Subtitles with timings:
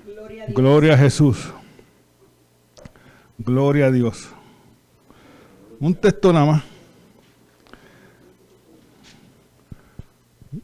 [0.06, 1.52] Gloria a, Gloria a Jesús.
[3.38, 4.28] Gloria a Dios.
[5.80, 6.62] Un texto nada más.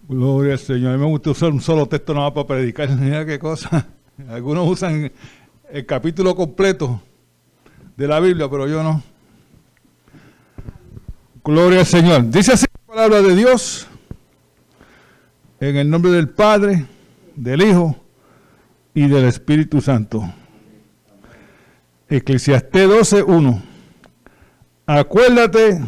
[0.06, 0.92] Gloria al Señor.
[0.92, 2.90] A mí me gusta usar un solo texto nada más para predicar.
[2.98, 3.88] Mira qué cosa.
[4.28, 5.10] Algunos usan
[5.70, 7.00] el capítulo completo
[7.96, 9.02] de la Biblia, pero yo no.
[11.42, 12.28] Gloria al Señor.
[12.28, 13.86] Dice así la palabra de Dios.
[15.60, 16.84] En el nombre del Padre,
[17.34, 17.96] del Hijo
[18.92, 20.22] y del Espíritu Santo.
[22.10, 23.75] Eclesiastés 12, 1.
[24.88, 25.80] Acuérdate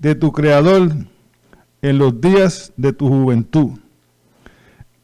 [0.00, 0.90] de tu Creador
[1.82, 3.78] en los días de tu juventud,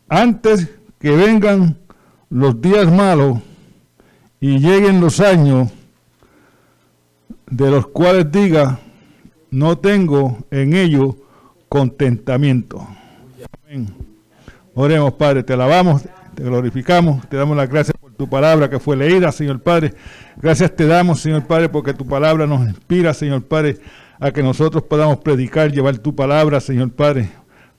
[0.09, 0.69] antes
[0.99, 1.79] que vengan
[2.29, 3.39] los días malos
[4.41, 5.71] y lleguen los años
[7.49, 8.81] de los cuales diga,
[9.53, 11.15] no tengo en ellos
[11.69, 12.85] contentamiento.
[13.65, 13.95] Amén.
[14.75, 16.03] Oremos, Padre, te alabamos,
[16.35, 19.95] te glorificamos, te damos las gracias tu palabra que fue leída, Señor Padre.
[20.37, 23.79] Gracias te damos, Señor Padre, porque tu palabra nos inspira, Señor Padre,
[24.19, 27.31] a que nosotros podamos predicar, llevar tu palabra, Señor Padre,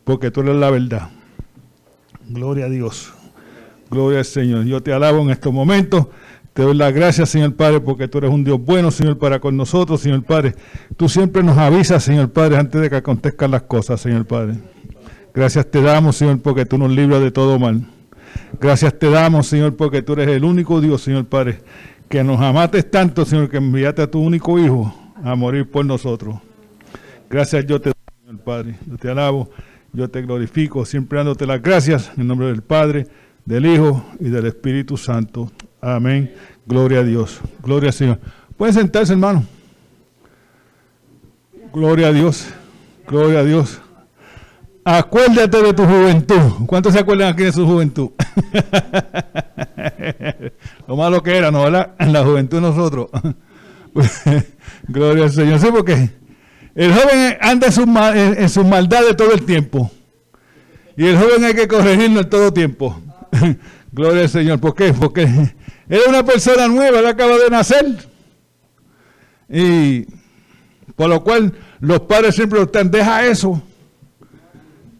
[0.03, 1.09] porque tú eres la verdad.
[2.29, 3.13] Gloria a Dios.
[3.89, 4.65] Gloria al Señor.
[4.65, 6.07] Yo te alabo en estos momentos.
[6.53, 9.55] Te doy las gracias, Señor Padre, porque tú eres un Dios bueno, Señor, para con
[9.55, 10.55] nosotros, Señor Padre.
[10.97, 14.55] Tú siempre nos avisas, Señor Padre, antes de que acontezcan las cosas, Señor Padre.
[15.33, 17.85] Gracias te damos, Señor, porque tú nos libras de todo mal.
[18.59, 21.59] Gracias te damos, Señor, porque tú eres el único Dios, Señor Padre,
[22.09, 24.93] que nos amaste tanto, Señor, que enviaste a tu único Hijo
[25.23, 26.35] a morir por nosotros.
[27.29, 28.75] Gracias yo te doy, Señor Padre.
[28.85, 29.49] Yo te alabo,
[29.93, 33.07] yo te glorifico, siempre dándote las gracias en nombre del Padre,
[33.45, 35.51] del Hijo y del Espíritu Santo.
[35.81, 36.33] Amén.
[36.65, 37.39] Gloria a Dios.
[37.63, 38.19] Gloria al Señor.
[38.57, 39.45] Pueden sentarse, hermano.
[41.73, 42.47] Gloria a Dios.
[43.07, 43.81] Gloria a Dios.
[44.89, 46.65] Acuérdate de tu juventud.
[46.65, 48.11] ¿Cuántos se acuerdan aquí de su juventud?
[50.87, 51.63] Lo malo que era, ¿no?
[51.63, 51.91] ¿verdad?
[51.99, 53.09] En la juventud nosotros.
[54.87, 55.59] Gloria al Señor.
[55.59, 56.09] Sí, porque
[56.73, 59.91] el joven anda en sus en su maldades todo el tiempo.
[60.95, 62.97] Y el joven hay que corregirlo en todo tiempo.
[63.91, 64.61] Gloria al Señor.
[64.61, 64.93] ¿Por qué?
[64.93, 65.27] Porque
[65.89, 68.07] era una persona nueva, él acaba de nacer.
[69.49, 70.05] Y
[70.95, 71.51] Por lo cual
[71.81, 73.61] los padres siempre están, deja eso.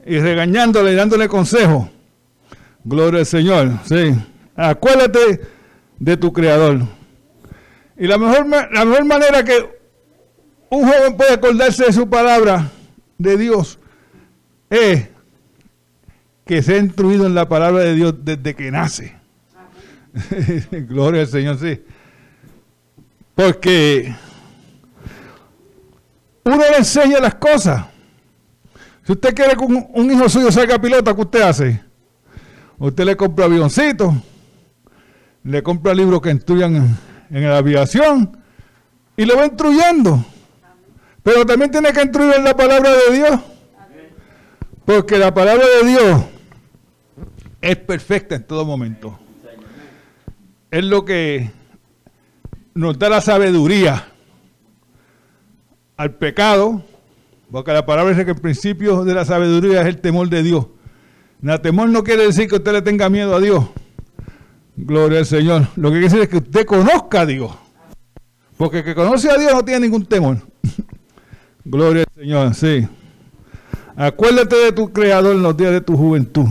[0.08, 1.90] Y regañándole, dándole consejo.
[2.84, 4.16] Gloria al Señor, sí.
[4.56, 5.42] Acuérdate
[6.00, 6.82] de tu Creador.
[7.98, 9.70] Y la mejor, la mejor manera que
[10.70, 12.72] un joven puede acordarse de su palabra
[13.18, 13.80] de Dios
[14.70, 15.08] es
[16.46, 19.14] que sea instruido en la palabra de Dios desde que nace.
[20.72, 21.84] Gloria al Señor, sí.
[23.36, 24.16] Porque
[26.46, 27.86] uno le enseña las cosas.
[29.08, 31.82] Si usted quiere que un, hijo suyo salga pilota, ¿qué usted hace?
[32.78, 34.14] Usted le compra avioncitos,
[35.46, 36.98] le compra libros que instruyan
[37.30, 38.38] en, la aviación
[39.16, 40.26] y lo va instruyendo.
[41.24, 43.40] Pero también tiene que instruir en la palabra de Dios.
[44.84, 46.22] Porque la palabra de Dios
[47.62, 49.18] es perfecta en todo momento.
[50.70, 51.50] Es lo que
[52.74, 54.06] nos da la sabiduría
[55.96, 56.84] al pecado,
[57.52, 60.68] porque la palabra dice que el principio de la sabiduría es el temor de Dios.
[61.42, 63.66] El temor no quiere decir que usted le tenga miedo a Dios.
[64.76, 65.68] Gloria al Señor.
[65.76, 67.52] Lo que quiere decir es que usted conozca a Dios.
[68.58, 70.38] Porque el que conoce a Dios no tiene ningún temor.
[71.64, 72.88] Gloria al Señor, sí.
[73.96, 76.48] Acuérdate de tu Creador en los días de tu juventud.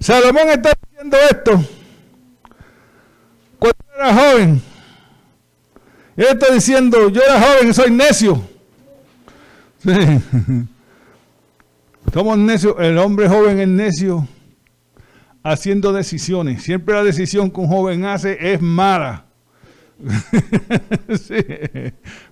[0.00, 1.64] Salomón está diciendo esto
[3.58, 4.62] cuando era joven.
[6.16, 8.51] Él está diciendo, yo era joven y soy necio.
[12.12, 14.26] Somos necios, el hombre joven es necio
[15.42, 16.62] haciendo decisiones.
[16.62, 19.26] Siempre la decisión que un joven hace es mala.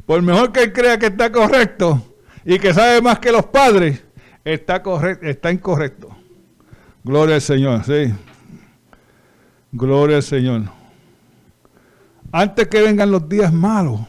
[0.06, 2.14] Por mejor que él crea que está correcto
[2.44, 4.02] y que sabe más que los padres,
[4.44, 6.08] está, correcto, está incorrecto.
[7.04, 8.12] Gloria al Señor, sí.
[9.72, 10.62] Gloria al Señor.
[12.32, 14.00] Antes que vengan los días malos,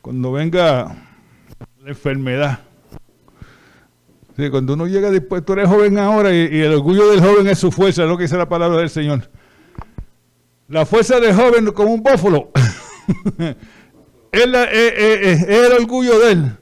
[0.00, 1.09] cuando venga
[1.82, 2.60] la enfermedad.
[4.50, 7.70] Cuando uno llega después, tú eres joven ahora y, el orgullo del joven es su
[7.70, 9.28] fuerza, es lo que dice la palabra del Señor.
[10.68, 12.50] La fuerza del joven como un bófalo.
[14.32, 14.42] es,
[15.48, 16.52] el orgullo de él.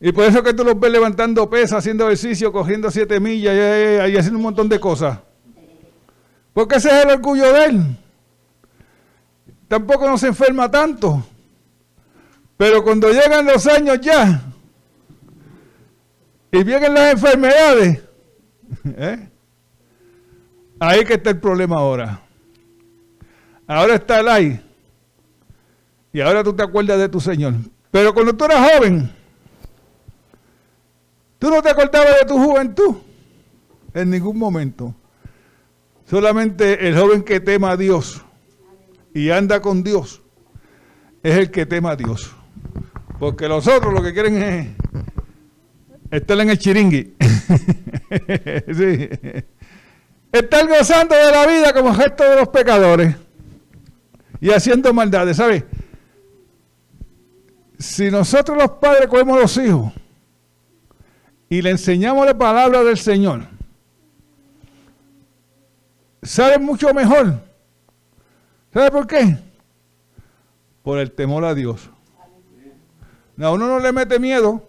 [0.00, 3.54] Y por eso que tú los ves levantando pesas, haciendo ejercicio, cogiendo siete millas
[4.10, 5.18] y haciendo un montón de cosas.
[6.54, 7.96] Porque ese es el orgullo de él
[9.68, 11.24] tampoco no se enferma tanto.
[12.56, 14.42] Pero cuando llegan los años ya
[16.50, 18.02] y vienen las enfermedades,
[18.84, 19.28] ¿eh?
[20.80, 22.22] ahí que está el problema ahora.
[23.66, 24.62] Ahora está el ahí.
[26.12, 27.54] Y ahora tú te acuerdas de tu Señor.
[27.90, 29.12] Pero cuando tú eras joven,
[31.38, 32.96] tú no te acordabas de tu juventud
[33.92, 34.94] en ningún momento.
[36.08, 38.22] Solamente el joven que tema a Dios
[39.12, 40.22] y anda con Dios
[41.22, 42.34] es el que tema a Dios.
[43.18, 44.68] Porque los otros lo que quieren es
[46.10, 47.14] estar en el chiringui.
[50.32, 53.16] Estar gozando de la vida como gesto de los pecadores
[54.38, 55.38] y haciendo maldades.
[55.38, 55.64] ¿Sabes?
[57.78, 59.94] Si nosotros los padres cogemos los hijos
[61.48, 63.46] y le enseñamos la palabra del Señor,
[66.22, 67.46] saben mucho mejor
[68.76, 69.38] ¿Sabe por qué?
[70.82, 71.88] Por el temor a Dios.
[73.38, 74.66] A uno no le mete miedo,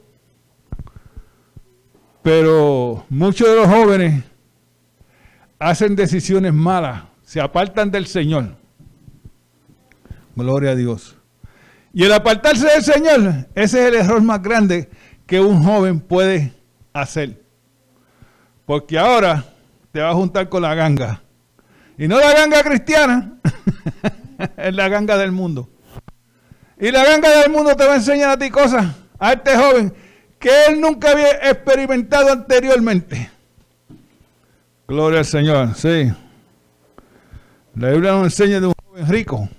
[2.22, 4.24] pero muchos de los jóvenes
[5.58, 8.56] hacen decisiones malas, se apartan del Señor.
[10.36, 11.16] Gloria a Dios.
[11.94, 14.90] Y el apartarse del Señor, ese es el error más grande
[15.26, 16.54] que un joven puede
[16.94, 17.42] hacer.
[18.66, 19.46] Porque ahora
[19.94, 21.22] te va a juntar con la ganga.
[21.98, 23.40] Y no la ganga cristiana,
[24.58, 25.70] es la ganga del mundo.
[26.80, 29.94] Y la ganga del mundo te va a enseñar a ti cosas, a este joven,
[30.38, 33.32] que él nunca había experimentado anteriormente.
[34.88, 36.12] Gloria al Señor, sí.
[37.76, 39.50] La Biblia nos enseña de un joven rico.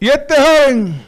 [0.00, 1.02] Y este joven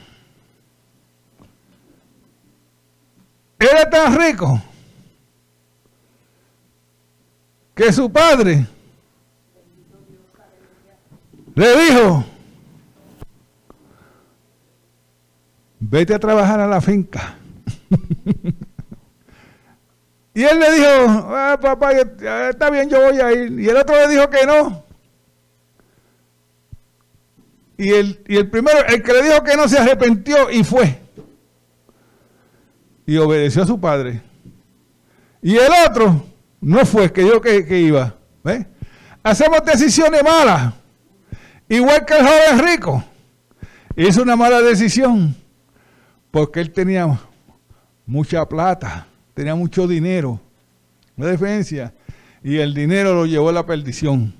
[3.59, 4.63] era tan rico
[7.75, 8.67] que su padre
[11.55, 12.25] le dijo,
[15.89, 17.37] vete a trabajar a la finca.
[20.35, 23.61] y él le dijo, ah, papá, está bien, yo voy a ir.
[23.61, 24.85] Y el otro le dijo que no.
[27.79, 30.99] Y el, y el primero, el que le dijo que no, se arrepintió y fue.
[33.07, 34.23] Y obedeció a su padre.
[35.43, 36.25] Y el otro
[36.61, 38.15] no fue, que yo que, que iba.
[39.23, 40.73] Hacemos decisiones malas.
[41.69, 43.05] Igual que el joven rico.
[43.97, 45.35] Hizo una mala decisión
[46.37, 47.19] porque él tenía
[48.05, 50.39] mucha plata, tenía mucho dinero,
[51.17, 51.95] una diferencia,
[52.43, 54.35] y el dinero lo llevó a la perdición.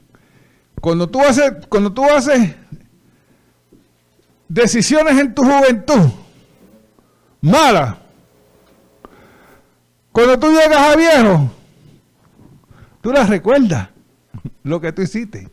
[0.79, 2.55] Cuando tú haces, cuando tú haces
[4.47, 6.11] decisiones en tu juventud
[7.41, 7.97] malas,
[10.13, 11.51] cuando tú llegas a viejo,
[13.01, 13.89] tú las recuerdas,
[14.65, 15.49] lo que tú hiciste.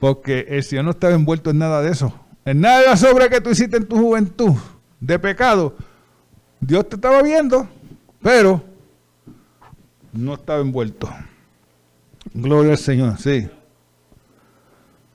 [0.00, 2.12] Porque el Señor no estaba envuelto en nada de eso.
[2.54, 4.54] Nada de la sobra que tú hiciste en tu juventud
[4.98, 5.76] de pecado.
[6.60, 7.68] Dios te estaba viendo,
[8.22, 8.62] pero
[10.12, 11.08] no estaba envuelto.
[12.34, 13.48] Gloria al Señor, sí.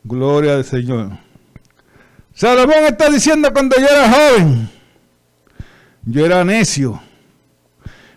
[0.04, 1.12] Gloria al Señor.
[2.34, 4.70] Salomón está diciendo cuando yo era joven,
[6.04, 7.02] yo era necio,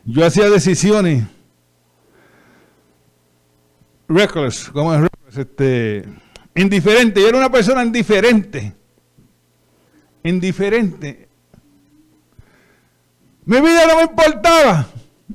[0.04, 1.25] yo hacía decisiones
[4.08, 6.04] reckless, como es este,
[6.54, 8.75] indiferente, yo era una persona indiferente,
[10.28, 11.28] indiferente.
[13.44, 14.87] Mi vida no me importaba.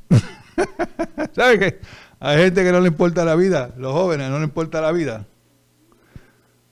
[1.33, 1.79] ¿Sabe qué?
[2.19, 5.25] Hay gente que no le importa la vida, los jóvenes no le importa la vida.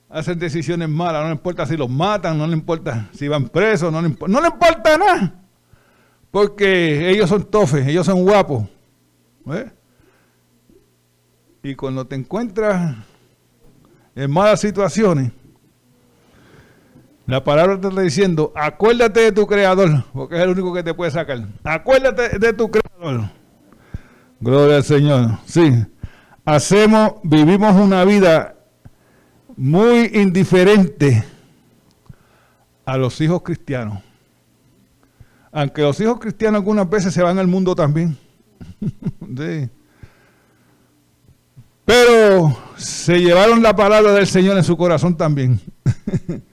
[0.07, 3.91] Hacen decisiones malas, no le importa si los matan, no le importa si van presos,
[3.91, 5.33] no le, importa nada.
[6.29, 8.65] Porque ellos son tofes, ellos son guapos.
[9.51, 9.71] ¿eh?
[11.63, 12.95] Y cuando te encuentras
[14.15, 15.31] en malas situaciones,
[17.27, 20.93] la palabra te está diciendo, acuérdate de tu creador, porque es el único que te
[20.93, 21.39] puede sacar.
[21.63, 23.29] Acuérdate de tu creador.
[24.39, 25.37] Gloria al Señor.
[25.45, 25.85] Sí.
[26.43, 28.55] Hacemos, vivimos una vida
[29.55, 31.23] muy indiferente
[32.85, 33.99] a los hijos cristianos.
[35.51, 38.17] Aunque los hijos cristianos algunas veces se van al mundo también.
[39.37, 39.69] sí.
[41.85, 45.59] Pero se llevaron la palabra del Señor en su corazón también.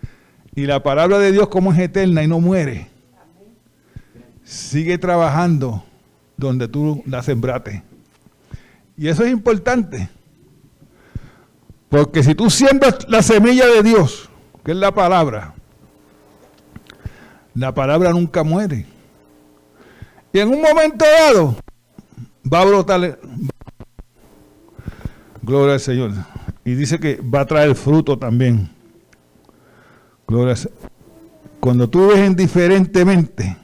[0.59, 2.89] y la palabra de Dios como es eterna y no muere.
[4.43, 5.85] Sigue trabajando
[6.37, 7.85] donde tú la sembraste.
[8.97, 10.09] Y eso es importante.
[11.89, 14.29] Porque si tú siembras la semilla de Dios,
[14.65, 15.55] que es la palabra,
[17.55, 18.85] la palabra nunca muere.
[20.33, 21.57] Y en un momento dado
[22.53, 23.21] va a brotar.
[25.41, 26.11] Gloria al Señor.
[26.65, 28.77] Y dice que va a traer fruto también.
[31.59, 33.57] Cuando tú ves indiferentemente,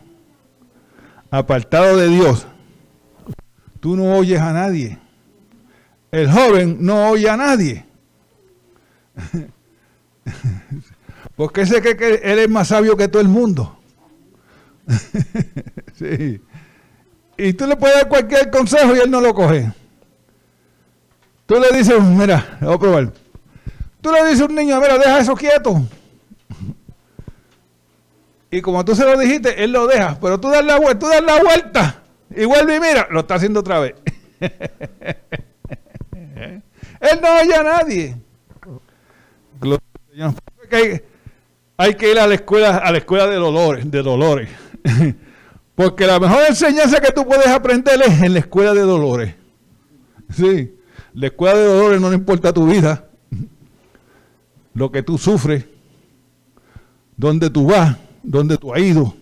[1.30, 2.46] apartado de Dios,
[3.80, 4.98] tú no oyes a nadie.
[6.10, 7.84] El joven no oye a nadie.
[11.36, 13.78] Porque ese que, que él es más sabio que todo el mundo.
[15.98, 16.40] sí.
[17.36, 19.70] Y tú le puedes dar cualquier consejo y él no lo coge.
[21.44, 23.12] Tú le dices, mira, voy a probar.
[24.00, 25.84] Tú le dices a un niño, mira, deja eso quieto.
[28.50, 30.18] Y como tú se lo dijiste, él lo deja.
[30.20, 32.02] Pero tú das la vuelta, tú das la vuelta.
[32.30, 33.94] Y vuelve y mira, lo está haciendo otra vez.
[34.40, 34.50] él
[37.20, 38.16] no oye a nadie.
[41.76, 44.48] Hay, que ir a la escuela, a la escuela de dolores, de dolores.
[45.74, 49.34] Porque la mejor enseñanza que tú puedes aprender es en la escuela de dolores.
[51.14, 53.08] La escuela de dolores no le importa tu vida,
[54.74, 55.64] lo que tú sufres,
[57.16, 59.14] dónde tú vas, dónde tú has ido,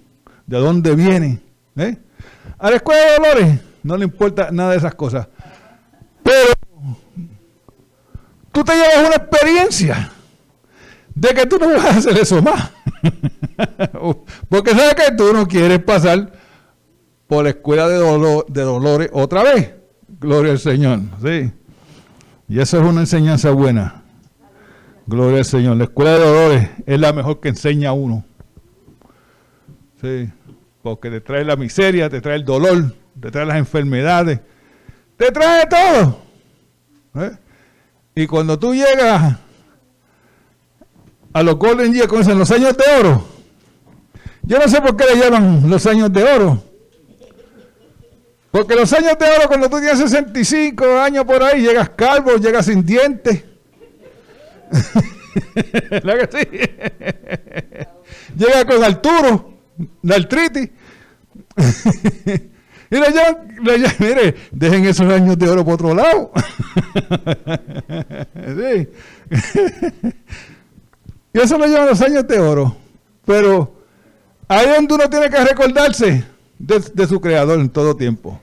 [0.47, 1.39] de dónde vienes.
[1.77, 1.97] ¿eh?
[2.59, 5.29] A la escuela de dolores no le importa nada de esas cosas.
[6.23, 6.53] Pero
[8.53, 10.11] tú te llevas una experiencia
[11.15, 12.71] de que tú no vas a hacer eso más.
[14.49, 16.33] Porque sabes que tú no quieres pasar
[17.27, 17.97] por la escuela de,
[18.49, 19.75] de dolores otra vez.
[20.21, 21.01] Gloria al Señor.
[21.23, 21.53] Sí.
[22.49, 24.02] Y eso es una enseñanza buena.
[25.07, 25.77] Gloria al Señor.
[25.77, 28.25] La escuela de dolores es la mejor que enseña a uno.
[30.01, 30.31] Sí.
[30.83, 34.41] Porque te trae la miseria, te trae el dolor, te trae las enfermedades,
[35.17, 36.19] te trae todo.
[37.15, 37.37] ¿Eh?
[38.15, 39.37] Y cuando tú llegas
[41.33, 43.25] a los Golden Years, con los años de oro,
[44.43, 46.63] yo no sé por qué le llaman los años de oro.
[48.51, 52.67] Porque los años de oro, cuando tú tienes 65 años por ahí, llegas calvo, llegas
[52.67, 53.45] sin dientes.
[56.03, 57.89] ¿La que?
[58.37, 59.55] Llega con Arturo,
[60.03, 60.71] la artritis.
[62.91, 63.57] y le llaman,
[63.99, 66.33] mire, dejen esos años de oro por otro lado.
[68.57, 68.89] sí.
[71.33, 72.77] y eso lo llaman los años de oro.
[73.25, 73.75] Pero
[74.49, 76.25] ahí es donde uno tiene que recordarse
[76.59, 78.41] de, su creador en todo tiempo.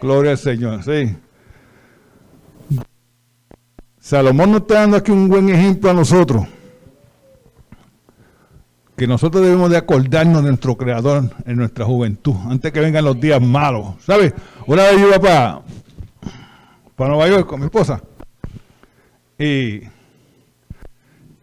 [0.00, 1.16] Gloria al Señor, sí.
[4.08, 6.46] Salomón nos está dando aquí un buen ejemplo a nosotros.
[8.96, 13.20] que nosotros debemos de acordarnos de nuestro Creador en nuestra juventud, antes que vengan los
[13.20, 13.96] días malos.
[14.00, 14.32] ¿Sabes?
[14.66, 15.60] Una vez yo iba para,
[16.96, 18.00] para Nueva York con mi esposa
[19.38, 19.82] y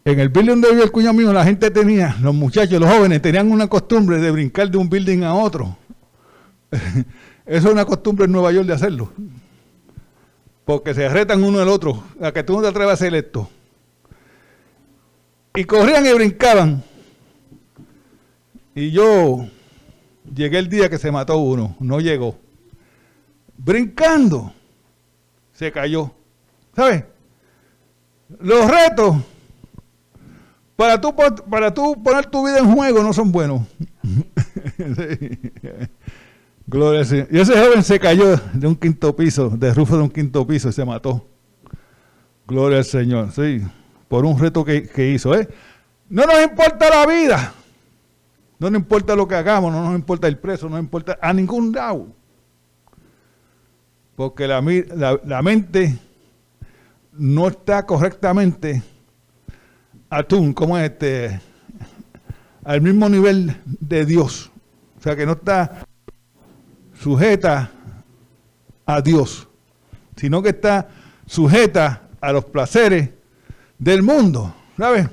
[0.04, 3.22] en el building donde vivía el cuñado mío, la gente tenía, los muchachos, los jóvenes,
[3.22, 5.78] tenían una costumbre de brincar de un building a otro.
[7.46, 9.12] Eso es una costumbre en Nueva York de hacerlo.
[10.66, 13.48] Porque se retan uno al otro, a que tú no te atrevas a hacer esto.
[15.56, 16.84] Y corrían y brincaban.
[18.74, 19.48] Y yo
[20.34, 22.38] llegué el día que se mató uno, no llegó.
[23.58, 24.52] Brincando,
[25.54, 26.12] se cayó.
[26.76, 27.06] ¿Sabes?
[28.40, 29.18] Los retos
[30.76, 33.62] para tú, para tú poner tu vida en juego no son buenos.
[36.68, 37.28] Gloria al Señor.
[37.32, 40.70] Y ese joven se cayó de un quinto piso, de rufo de un quinto piso
[40.70, 41.28] y se mató.
[42.48, 43.62] Gloria al Señor, sí,
[44.08, 45.36] por un reto que, que hizo.
[45.36, 45.48] ¿eh?
[46.10, 47.54] No nos importa la vida,
[48.60, 51.34] no nos importa lo que hagamos, no nos importa el preso, no nos importa a
[51.34, 52.08] ningún lado.
[54.16, 54.62] Porque la,
[55.26, 55.98] la, mente
[57.12, 58.82] no está correctamente
[60.10, 61.42] atún, como este,
[62.64, 64.52] al mismo nivel de Dios.
[64.98, 65.86] O sea que no está
[67.06, 67.70] sujeta
[68.84, 69.48] a Dios,
[70.16, 70.90] sino que está
[71.28, 73.12] sujeta a los placeres
[73.78, 74.56] del mundo.
[74.76, 75.08] ¿Sabes?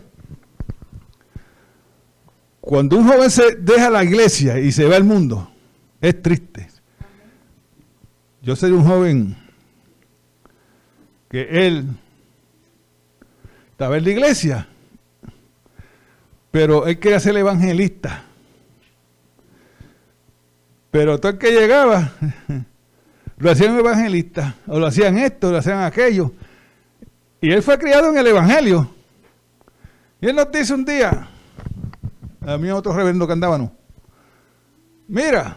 [2.63, 5.53] Cuando un joven se deja la iglesia y se va al mundo,
[6.01, 6.67] es triste.
[8.41, 9.37] Yo soy un joven
[11.29, 11.89] que él
[13.71, 14.67] estaba en la iglesia,
[16.51, 18.25] pero él quería ser evangelista.
[20.93, 22.13] Pero todo el que llegaba,
[23.39, 26.33] lo hacían evangelista, o lo hacían esto, lo hacían aquello.
[27.41, 28.89] Y él fue criado en el evangelio.
[30.21, 31.29] Y él nos dice un día,
[32.47, 33.71] a mí otro reverendo que andábamos.
[35.09, 35.57] Mira,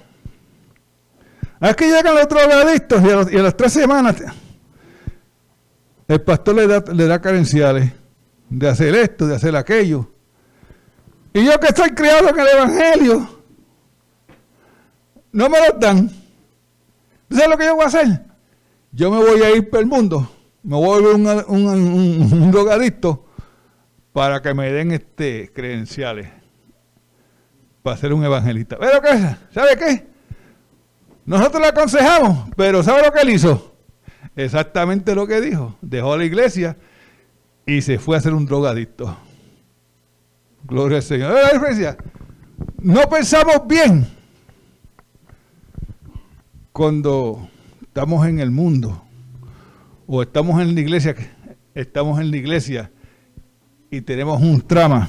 [1.60, 4.16] aquí llegan los drogadictos y a, las tres semanas
[6.08, 7.92] el pastor le da, le da carenciales
[8.50, 10.10] de hacer esto, de hacer aquello.
[11.34, 13.35] Y yo que estoy criado en el Evangelio,
[15.36, 16.10] no me lo dan.
[17.30, 18.22] ¿Sabes lo que yo voy a hacer?
[18.94, 20.32] Yo me voy a ir por el mundo,
[20.64, 21.62] me voy a volver un,
[22.32, 23.26] un drogadicto
[24.14, 26.30] para que me den este credenciales
[27.84, 28.78] para ser un evangelista.
[28.80, 29.36] ¿Pero qué?
[29.54, 30.08] ¿Sabe qué?
[31.26, 33.76] Nosotros le aconsejamos, pero ¿sabe lo que él hizo?
[34.38, 35.76] Exactamente lo que dijo.
[35.82, 36.78] Dejó la iglesia
[37.66, 39.18] y se fue a ser un drogadicto.
[40.64, 41.34] Gloria al Señor.
[41.34, 41.98] La
[42.80, 44.16] no pensamos bien
[46.76, 47.48] cuando
[47.84, 49.02] estamos en el mundo
[50.08, 51.16] o estamos en la iglesia,
[51.74, 52.92] estamos en la iglesia
[53.90, 55.08] y tenemos un trama,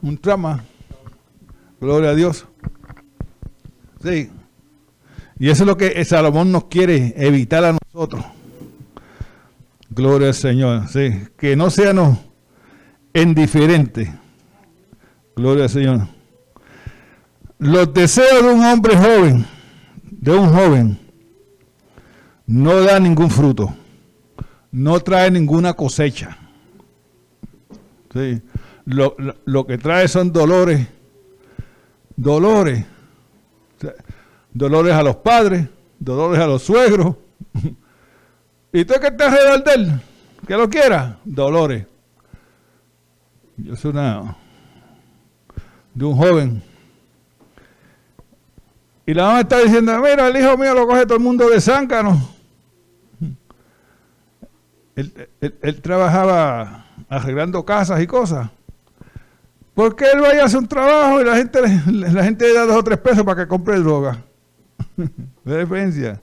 [0.00, 0.64] un trama
[1.78, 2.46] Gloria a Dios.
[4.02, 4.30] Sí.
[5.38, 8.24] Y eso es lo que Salomón nos quiere evitar a nosotros.
[9.90, 10.88] Gloria al Señor.
[10.88, 11.10] Sí.
[11.36, 12.18] Que no seamos
[13.12, 14.08] indiferentes.
[15.36, 16.08] Gloria al Señor.
[17.58, 19.44] Los deseos de un hombre joven,
[20.24, 20.98] de un joven,
[22.46, 23.74] no da ningún fruto.
[24.72, 26.36] No trae ninguna cosecha.
[28.12, 28.42] Sí.
[28.86, 30.88] Lo, lo que trae son dolores
[32.16, 32.84] dolores.
[34.52, 37.16] Dolores a los padres, dolores a los suegros.
[38.72, 40.00] ¿Y tú que estás alrededor de él?
[40.46, 41.86] Que lo quiera, dolores.
[43.56, 44.36] Yo soy una
[45.92, 46.62] de un joven.
[49.06, 51.60] Y la mamá está diciendo, mira, el hijo mío lo coge todo el mundo de
[51.60, 52.28] zángano.
[54.96, 58.48] Él, él, trabajaba arreglando casas y cosas.
[59.74, 62.76] Porque él vaya a hacer un trabajo y la gente, la gente le da dos
[62.76, 64.22] o tres pesos para que compre droga.
[65.44, 66.20] ¿De diferencia?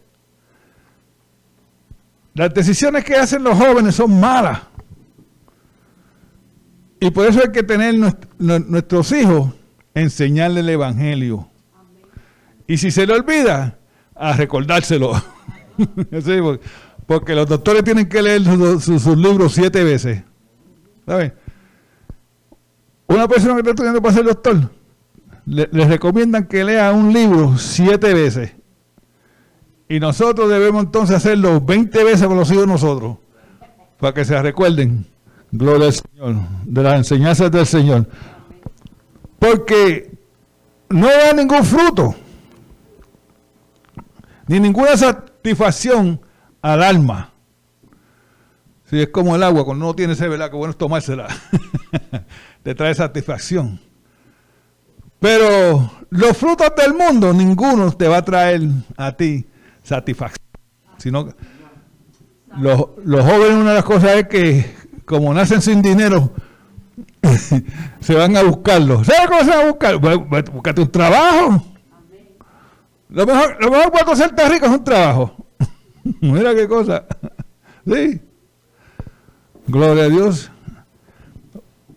[2.33, 4.61] Las decisiones que hacen los jóvenes son malas.
[6.99, 7.95] Y por eso hay que tener
[8.37, 9.53] nuestros hijos,
[9.93, 11.50] enseñarle el Evangelio.
[12.71, 13.77] Y si se le olvida,
[14.15, 15.11] a recordárselo.
[17.05, 18.43] porque los doctores tienen que leer
[18.79, 20.23] sus, libros siete veces.
[21.05, 21.33] ¿Sabes?
[23.07, 24.71] Una persona que está estudiando para ser doctor,
[25.45, 28.53] le, les recomiendan que lea un libro siete veces.
[29.89, 33.17] Y nosotros debemos entonces hacerlo 20 veces con los hijos nosotros,
[33.99, 35.05] para que se recuerden,
[35.51, 38.07] gloria al Señor, de las enseñanzas del Señor.
[39.39, 40.09] Porque
[40.87, 42.15] no da ningún fruto,
[44.51, 46.19] ni ninguna satisfacción
[46.61, 47.31] al alma.
[48.89, 50.49] Si es como el agua, cuando uno tiene sed, ¿verdad?
[50.49, 51.29] Que bueno es tomársela.
[52.63, 53.79] te trae satisfacción.
[55.21, 58.63] Pero los frutos del mundo, ninguno te va a traer
[58.97, 59.47] a ti
[59.83, 60.45] satisfacción.
[60.97, 61.29] Sino
[62.57, 66.33] los, los jóvenes, una de las cosas es que, como nacen sin dinero,
[68.01, 69.01] se van a buscarlo.
[69.05, 69.97] ¿Sabes cómo se van a buscar?
[70.51, 71.70] Búscate un trabajo.
[73.11, 75.45] Lo mejor, lo mejor para hacerte rico es un trabajo.
[76.21, 77.05] Mira qué cosa.
[77.83, 78.21] Sí.
[79.65, 80.51] Gloria a Dios.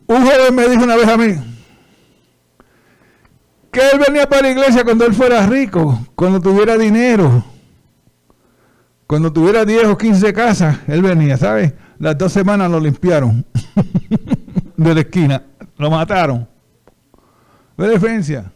[0.07, 1.35] Un joven me dijo una vez a mí
[3.75, 7.45] que él venía para la iglesia cuando él fuera rico, cuando tuviera dinero,
[9.07, 11.75] cuando tuviera 10 o 15 casas, él venía, ¿sabes?
[11.99, 13.45] Las dos semanas lo limpiaron
[14.77, 15.43] de la esquina,
[15.77, 16.49] lo mataron.
[17.77, 18.53] ¿Ve la diferencia?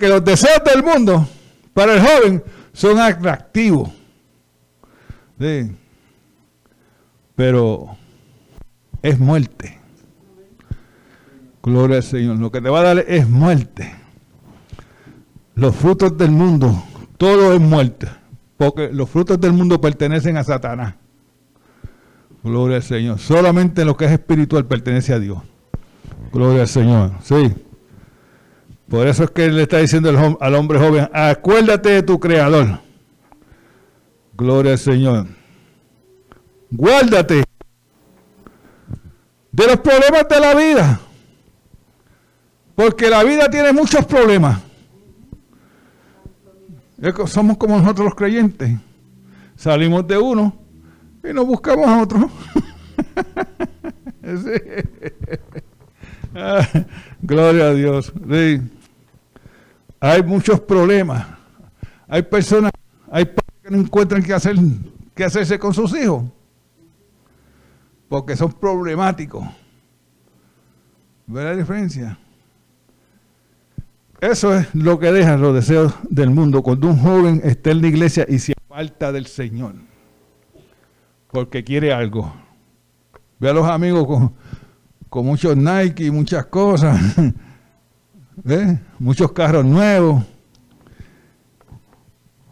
[0.00, 1.28] Porque los deseos del mundo
[1.74, 3.90] para el joven son atractivos.
[5.38, 5.76] Sí.
[7.36, 7.98] Pero
[9.02, 9.78] es muerte.
[11.62, 12.38] Gloria al Señor.
[12.38, 13.94] Lo que te va a dar es muerte.
[15.54, 16.82] Los frutos del mundo,
[17.18, 18.08] todo es muerte.
[18.56, 20.94] Porque los frutos del mundo pertenecen a Satanás.
[22.42, 23.18] Gloria al Señor.
[23.18, 25.42] Solamente lo que es espiritual pertenece a Dios.
[26.32, 27.12] Gloria al Señor.
[27.22, 27.52] Sí.
[28.90, 32.80] Por eso es que le está diciendo al hombre joven, acuérdate de tu creador.
[34.36, 35.26] Gloria al Señor.
[36.72, 37.44] Guárdate
[39.52, 41.00] de los problemas de la vida.
[42.74, 44.60] Porque la vida tiene muchos problemas.
[47.26, 48.72] Somos como nosotros los creyentes.
[49.54, 50.52] Salimos de uno
[51.22, 52.28] y nos buscamos a otro.
[56.32, 56.64] Ah,
[57.20, 58.12] gloria a Dios.
[60.00, 61.26] Hay muchos problemas.
[62.08, 62.72] Hay personas,
[63.10, 64.56] hay padres que no encuentran qué hacer,
[65.14, 66.24] qué hacerse con sus hijos
[68.10, 69.46] porque son problemáticos.
[71.28, 72.18] ¿Ve la diferencia?
[74.20, 77.86] Eso es lo que dejan los deseos del mundo cuando un joven está en la
[77.86, 79.76] iglesia y se aparta del Señor.
[81.30, 82.34] Porque quiere algo.
[83.38, 84.32] Ve a los amigos
[85.08, 87.00] con, muchos Nike y muchas cosas.
[88.42, 88.78] ¿Ve?
[88.98, 90.24] Muchos carros nuevos.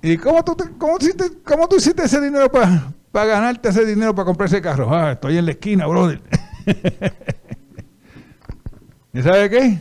[0.02, 0.96] ¿Y cómo tú, cómo,
[1.44, 4.94] cómo tú hiciste ese dinero para para ganarte ese dinero para comprar ese carro.
[4.94, 6.20] Ah, estoy en la esquina, brother.
[9.12, 9.78] ¿Y sabe qué?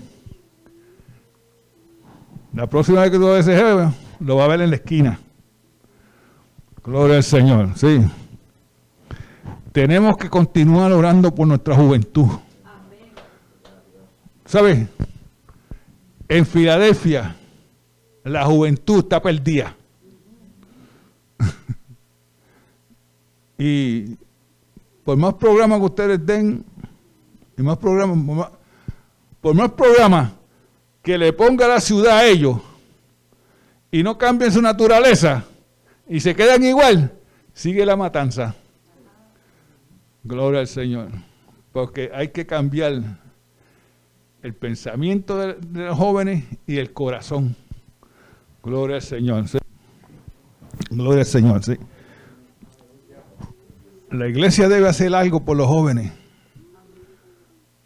[2.54, 5.20] La próxima vez que tú veas ese jefe, lo va a ver en la esquina.
[6.84, 8.00] Gloria al Señor, sí.
[9.74, 12.30] Tenemos que continuar orando por nuestra juventud.
[14.46, 14.88] ¿Sabes?
[16.30, 17.36] En Filadelfia,
[18.24, 19.76] la juventud está perdida.
[23.58, 24.18] Y
[25.04, 26.63] por más programas que ustedes den,
[27.58, 28.52] y más programas,
[29.42, 30.32] por más, programas
[31.02, 32.58] que le ponga la ciudad a ellos
[33.90, 35.46] y no cambien su naturaleza
[36.08, 37.12] y se quedan igual,
[37.54, 38.54] sigue la matanza.
[40.24, 41.10] Gloria al Señor.
[41.72, 43.02] Porque hay que cambiar
[44.47, 47.55] el pensamiento de, los jóvenes y el corazón.
[48.63, 49.45] Gloria al Señor.
[50.89, 51.63] Gloria al Señor.
[51.63, 51.77] Sí
[54.12, 56.12] la iglesia debe hacer algo por los jóvenes.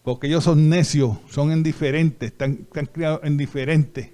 [0.03, 4.09] Porque ellos son necios, son indiferentes, están, están criados indiferentes.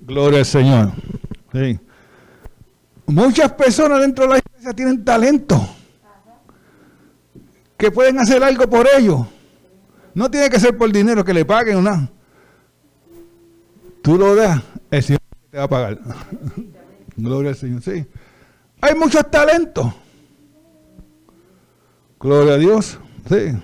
[0.00, 0.92] Gloria al Señor.
[3.06, 5.68] Muchas personas dentro de la iglesia tienen talento.
[7.76, 9.26] Que pueden hacer algo por ellos.
[10.16, 12.10] No tiene que ser por dinero que le paguen o nada.
[14.00, 15.98] Tú lo das, el Señor te va a pagar.
[17.18, 17.82] Gloria al Señor.
[17.82, 18.06] Sí.
[18.80, 19.92] Hay muchos talentos.
[22.18, 22.98] Gloria a Dios.
[23.28, 23.58] Sí.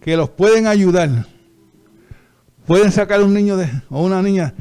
[0.00, 1.10] Que los pueden ayudar.
[2.66, 4.54] Pueden sacar a un niño de, o una niña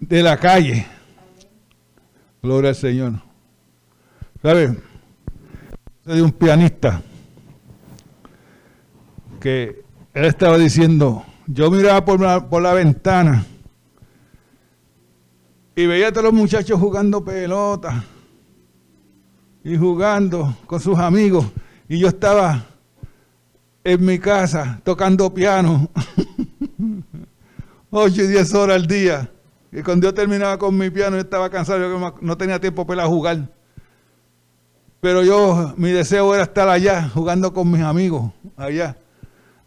[0.00, 0.86] de la calle.
[2.42, 3.12] Gloria al Señor.
[4.40, 4.78] ¿Sabe?
[6.06, 7.02] De un pianista
[9.46, 13.46] que él estaba diciendo, yo miraba por la, por la ventana
[15.76, 18.02] y veía a todos los muchachos jugando pelota
[19.62, 21.46] y jugando con sus amigos.
[21.88, 22.66] Y yo estaba
[23.84, 25.90] en mi casa tocando piano.
[27.90, 29.30] Ocho y diez horas al día.
[29.70, 33.06] Y cuando yo terminaba con mi piano, yo estaba cansado, yo no tenía tiempo para
[33.06, 33.48] jugar.
[35.00, 38.96] Pero yo, mi deseo era estar allá, jugando con mis amigos, allá.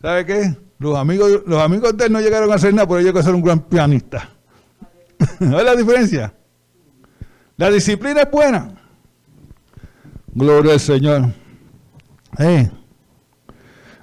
[0.01, 0.55] ¿Sabe qué?
[0.79, 3.41] Los amigos, los amigos de él no llegaron a hacer nada, pero yo que un
[3.41, 4.29] gran pianista.
[5.39, 6.33] ¿Ves la diferencia?
[7.57, 8.73] La disciplina es buena.
[10.33, 11.29] Gloria al Señor.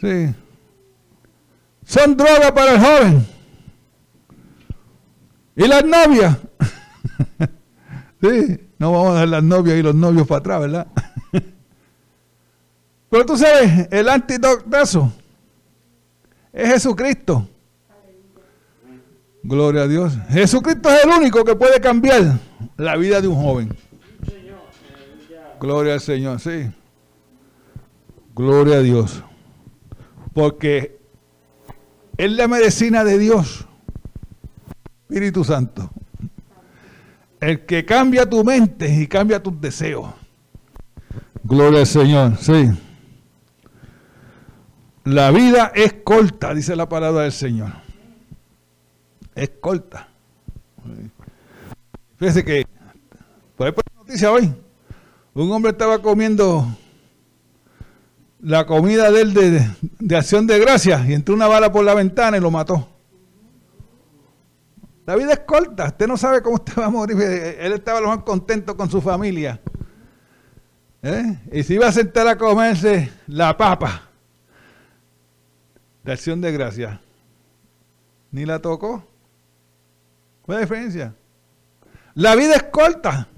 [0.00, 0.34] sí,
[1.84, 3.26] son droga para el joven.
[5.56, 6.36] Y las novias.
[8.20, 10.86] sí, no vamos a dar las novias y los novios para atrás, ¿verdad?
[13.10, 15.12] Pero tú sabes, el antídoto de eso
[16.52, 17.48] es Jesucristo.
[19.42, 20.12] Gloria a Dios.
[20.28, 22.38] Jesucristo es el único que puede cambiar
[22.76, 23.74] la vida de un joven.
[25.58, 26.70] Gloria al Señor, sí.
[28.34, 29.24] Gloria a Dios.
[30.38, 31.00] Porque
[32.16, 33.66] es la medicina de Dios.
[35.08, 35.90] Espíritu Santo.
[37.40, 40.14] El que cambia tu mente y cambia tus deseos.
[41.42, 42.70] Gloria al Señor, sí.
[45.02, 47.72] La vida es corta, dice la palabra del Señor.
[49.34, 50.06] Es corta.
[52.16, 52.64] Fíjese que,
[53.56, 54.54] por ejemplo, noticia hoy,
[55.34, 56.64] un hombre estaba comiendo
[58.40, 62.36] la comida de él de, acción de gracias y entró una bala por la ventana
[62.36, 62.88] y lo mató.
[65.06, 67.20] La vida es corta, usted no sabe cómo usted va a morir.
[67.20, 69.60] Él estaba lo más contento con su familia.
[71.02, 71.38] ¿Eh?
[71.52, 74.02] Y se iba a sentar a comerse la papa
[76.04, 77.00] de acción de gracia.
[78.30, 79.02] Ni la tocó.
[80.42, 81.14] ¿Cuál es la diferencia?
[82.14, 83.28] La vida es corta.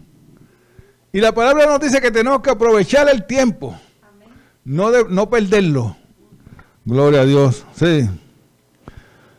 [1.12, 3.78] Y la palabra nos dice que tenemos que aprovechar el tiempo.
[4.64, 5.96] No, no perderlo.
[6.84, 7.64] Gloria a Dios.
[7.74, 8.08] Sí.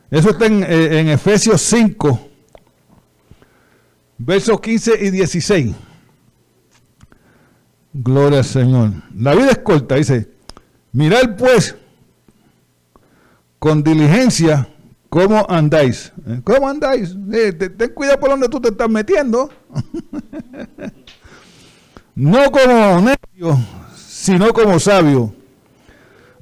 [0.09, 2.19] Eso está en, eh, en Efesios 5,
[4.17, 5.75] versos 15 y 16.
[7.93, 8.91] Gloria al Señor.
[9.15, 10.29] La vida es corta, dice.
[10.91, 11.75] Mirad pues
[13.59, 14.67] con diligencia
[15.09, 16.11] cómo andáis.
[16.25, 16.41] ¿Eh?
[16.43, 17.15] ¿Cómo andáis?
[17.29, 19.49] ten cuidado por donde tú te estás metiendo.
[22.15, 23.59] no como necio,
[24.21, 25.33] sino como sabio.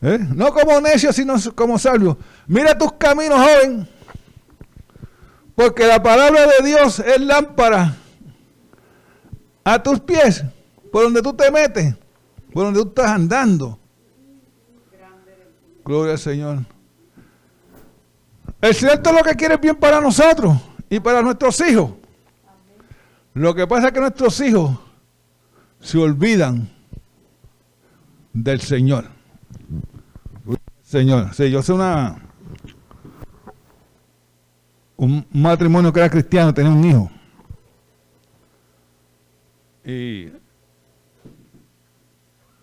[0.02, 0.20] ¿Eh?
[0.36, 2.18] No como necio, sino como sabio.
[2.46, 3.88] Mira tus caminos, joven.
[5.56, 7.96] Porque la palabra de Dios es lámpara
[9.64, 10.44] a tus pies,
[10.92, 11.96] por donde tú te metes,
[12.52, 13.80] por donde tú estás andando.
[15.86, 16.60] Gloria al Señor.
[18.60, 20.58] El Señor todo lo que quiere bien para nosotros
[20.90, 21.92] y para nuestros hijos.
[23.34, 24.78] Lo que pasa es que nuestros hijos
[25.80, 26.79] se olvidan
[28.44, 29.06] del Señor.
[30.82, 32.18] Señor, sí, yo sé una
[35.00, 37.10] un matrimonio que era cristiano, tenía un hijo.
[39.86, 40.32] Y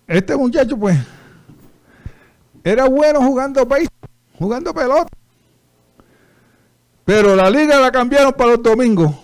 [0.07, 0.99] este muchacho, pues,
[2.63, 5.09] era bueno jugando béisbol, jugando pelota.
[7.07, 9.15] Pero la liga la cambiaron para los domingos.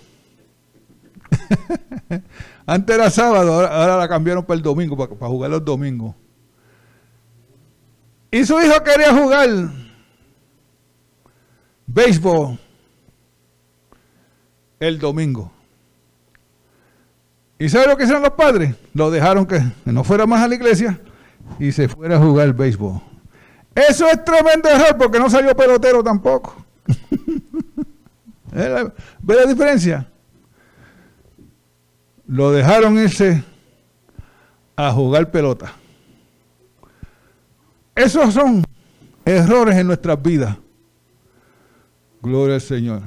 [2.65, 6.15] Antes era sábado, ahora, la cambiaron para el domingo, para, para, jugar los domingos.
[8.33, 9.47] Y su hijo quería jugar
[11.85, 12.57] béisbol
[14.79, 15.51] el domingo.
[17.59, 18.73] ¿Y sabe lo que hicieron los padres?
[18.95, 20.99] Lo dejaron que no fuera más a la iglesia
[21.59, 22.99] y se fuera a jugar béisbol.
[23.75, 26.65] Eso es tremendo error porque no salió pelotero tampoco.
[28.51, 30.07] ¿Ve la diferencia?
[32.25, 33.43] Lo dejaron irse
[34.75, 35.73] a jugar pelota.
[37.95, 38.63] Esos son
[39.25, 40.57] errores en nuestras vidas.
[42.21, 43.01] Gloria al Señor.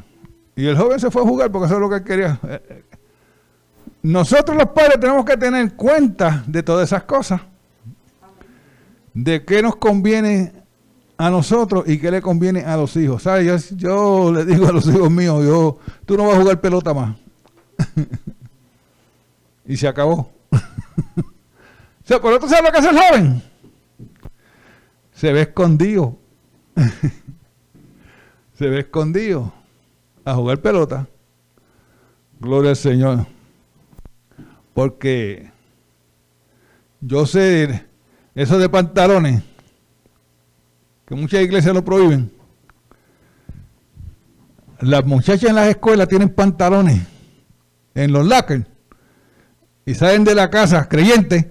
[0.55, 2.41] Y el joven se fue a jugar porque eso es lo que quería.
[4.03, 7.41] Nosotros los padres tenemos que tener cuenta de todas esas cosas.
[9.13, 10.53] De qué nos conviene
[11.19, 13.23] a nosotros y qué le conviene a los hijos.
[13.23, 13.75] ¿Sabes?
[13.77, 17.17] Yo, le digo a los hijos míos, yo, tú no vas a jugar pelota más.
[19.67, 20.33] y se acabó.
[20.51, 20.59] o
[22.05, 23.43] sea, por otro, ¿sabes lo que hace el joven?
[25.17, 26.19] Se ve escondido.
[28.53, 29.53] se ve escondido
[30.25, 31.09] a jugar pelota.
[32.39, 33.27] Gloria al Señor.
[34.75, 35.51] Porque
[37.01, 37.87] yo sé
[38.35, 39.43] eso de pantalones
[41.07, 42.31] que muchas iglesias lo prohíben.
[44.81, 47.01] las muchachas en las escuelas tienen pantalones
[47.95, 48.67] en los lockers
[49.87, 51.47] y salen de la casa creyentes,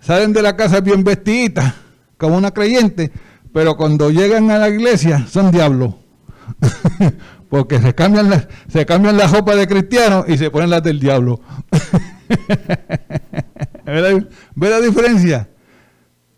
[0.00, 1.74] salen de la casa bien vestiditas,
[2.24, 3.12] como una creyente,
[3.52, 5.94] pero cuando llegan a la iglesia son diablos.
[7.50, 10.98] Porque se cambian, la, se cambian la ropa de cristiano y se ponen las del
[10.98, 11.40] diablo.
[13.84, 15.50] ¿Ve la diferencia?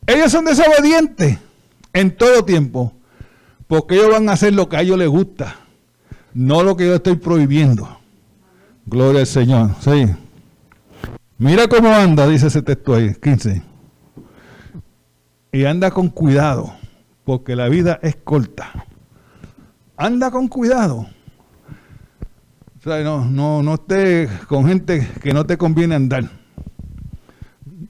[0.07, 1.38] Ellos son desobedientes
[1.92, 2.92] en todo tiempo,
[3.68, 5.55] porque ellos van a hacer lo que a ellos les gusta,
[6.35, 7.88] no lo que yo estoy prohibiendo.
[8.87, 9.70] Gloria al Señor.
[9.81, 10.07] Sí.
[11.38, 13.76] Mira cómo anda, dice ese texto ahí, 15.
[15.57, 16.71] Y anda con cuidado,
[17.25, 18.85] porque la vida es corta.
[19.97, 21.07] Anda con cuidado.
[22.77, 26.29] O sea, no, no, no estés con gente que no te conviene andar.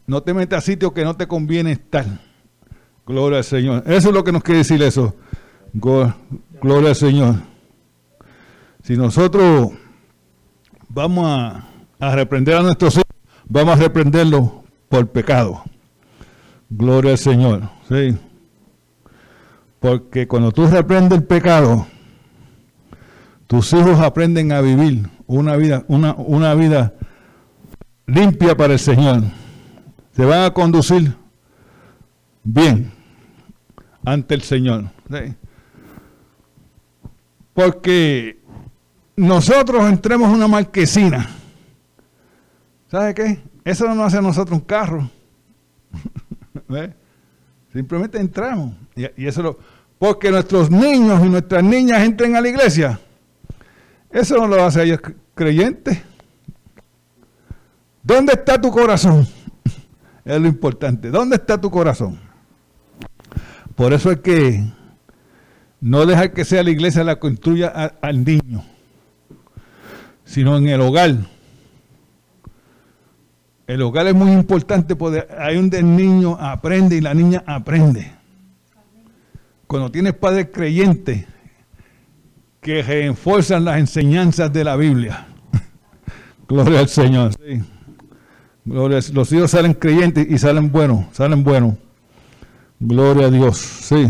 [0.07, 2.07] No te metas a sitios que no te conviene estar.
[3.05, 3.83] Gloria al Señor.
[3.85, 5.17] Eso es lo que nos quiere decir eso.
[5.73, 7.35] Gloria al Señor.
[8.85, 9.73] Si nosotros
[10.89, 13.11] vamos a, a reprender a nuestros hijos,
[13.49, 14.53] vamos a reprenderlos
[14.89, 15.65] por pecado.
[16.69, 17.71] Gloria al Señor.
[17.89, 18.17] ¿sí?
[19.81, 21.87] Porque cuando tú reprendes el pecado,
[23.47, 26.95] tus hijos aprenden a vivir una vida, una, una vida
[28.07, 29.23] limpia para el Señor.
[30.13, 31.15] Se van a conducir
[32.43, 32.93] bien
[34.05, 34.85] ante el Señor.
[37.53, 38.39] Porque
[39.17, 41.29] nosotros entremos en una marquesina.
[42.91, 43.43] ¿Sabe qué?
[43.65, 45.11] Eso no nos hace a nosotros un carro.
[47.73, 48.75] Simplemente entramos.
[48.95, 49.59] Y, eso lo,
[49.99, 52.99] porque nuestros niños y nuestras niñas entren a la iglesia.
[54.11, 55.01] Eso no lo hace a ellos
[55.35, 55.99] creyentes.
[58.03, 59.27] ¿Dónde está tu corazón?
[60.25, 61.11] Es lo importante.
[61.11, 62.19] ¿Dónde está tu corazón?
[63.77, 64.65] Por eso es que
[65.81, 67.69] no dejar que sea la iglesia la construya
[68.01, 68.65] al niño,
[70.25, 71.15] sino en el hogar
[73.67, 78.13] el hogar es muy importante porque ahí donde el niño aprende y la niña aprende.
[79.67, 81.27] Cuando tienes padres creyentes
[82.61, 85.27] que reenforzan las enseñanzas de la Biblia.
[86.49, 87.33] Gloria al Señor.
[88.65, 91.75] Gloria, los hijos salen creyentes y salen buenos, salen buenos.
[92.79, 93.59] Gloria a Dios.
[93.59, 94.09] Sí.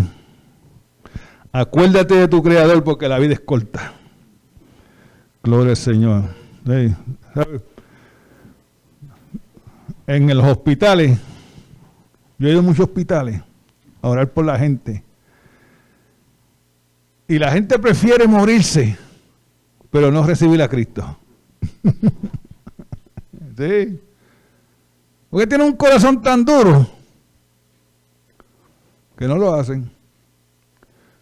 [1.53, 3.95] Acuérdate de tu creador porque la vida es corta.
[5.43, 6.25] Gloria al Señor.
[10.07, 11.19] En los hospitales,
[12.39, 13.41] yo he ido a muchos hospitales
[14.03, 15.03] a orar por la gente.
[17.29, 18.97] Y la gente prefiere morirse,
[19.91, 21.19] pero no recibir a Cristo.
[23.57, 24.01] sí.
[25.29, 26.89] Porque tiene un corazón tan duro
[29.19, 29.91] que no lo hacen.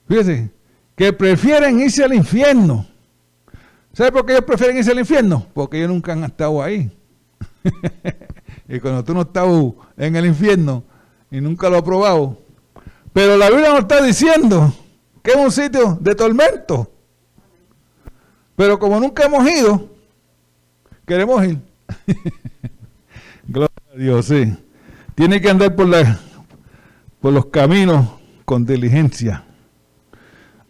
[0.07, 0.51] Fíjense,
[0.94, 2.87] que prefieren irse al infierno.
[3.94, 5.47] ¿Sabe por qué ellos prefieren irse al infierno?
[5.55, 6.90] Porque ellos nunca han estado ahí.
[8.68, 9.46] y cuando tú no estás
[9.96, 10.85] en el infierno
[11.31, 12.38] y nunca lo has probado.
[13.12, 14.72] Pero la Biblia nos está diciendo
[15.22, 16.90] que es un sitio de tormento.
[18.57, 19.88] Pero como nunca hemos ido,
[21.07, 21.59] queremos ir.
[23.46, 24.57] Gloria a Dios, sí.
[25.14, 26.18] Tiene que andar por, la,
[27.20, 28.09] por los caminos
[28.44, 29.44] con diligencia.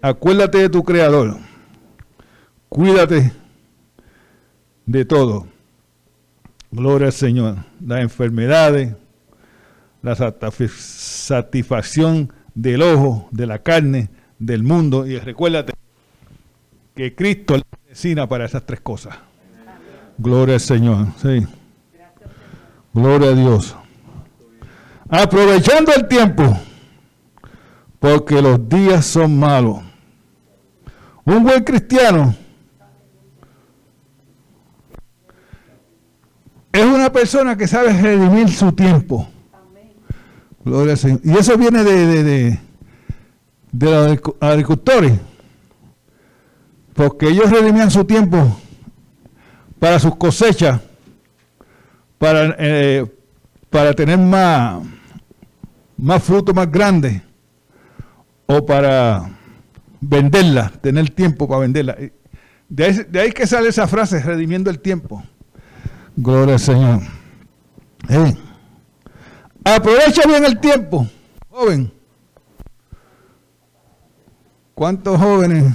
[0.02, 1.38] Acuérdate de tu Creador.
[2.68, 3.33] Cuídate
[4.87, 5.46] de todo.
[6.74, 7.56] Gloria al Señor.
[7.87, 8.96] Las enfermedades,
[10.02, 14.08] la satisfacción del ojo, de la carne,
[14.40, 15.06] del mundo.
[15.06, 15.72] Y recuérdate
[16.96, 19.16] que Cristo es la medicina para esas tres cosas.
[20.18, 21.06] Gloria al Señor.
[21.22, 21.46] Sí.
[22.92, 23.76] Gloria a Dios.
[25.08, 26.58] Aprovechando el tiempo,
[28.00, 29.78] porque los días son malos.
[31.24, 32.34] Un buen cristiano
[36.75, 39.29] es una persona que sabe redimir su tiempo.
[40.65, 41.21] Gloria al Señor.
[41.23, 42.59] Y eso viene de,
[43.71, 45.13] de, los agricultores.
[46.94, 48.59] Porque ellos redimían su tiempo
[49.79, 50.81] para sus cosechas,
[52.17, 53.05] para, eh,
[53.69, 54.83] para tener más,
[55.98, 57.21] más fruto más grande,
[58.46, 59.31] o para
[60.00, 61.98] venderla, tener tiempo para venderla.
[62.71, 65.23] De ahí, de ahí que sale esa frase, redimiendo el tiempo.
[66.17, 67.00] Gloria al Señor.
[69.65, 71.06] Aprovecha bien el tiempo,
[71.48, 71.92] joven.
[74.75, 75.73] ¿Cuántos jóvenes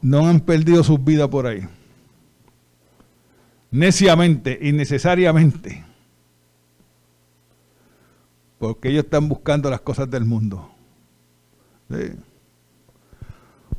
[0.00, 1.66] no han perdido sus vidas por ahí?
[3.70, 5.84] Neciamente, innecesariamente.
[8.58, 10.70] Porque ellos están buscando las cosas del mundo.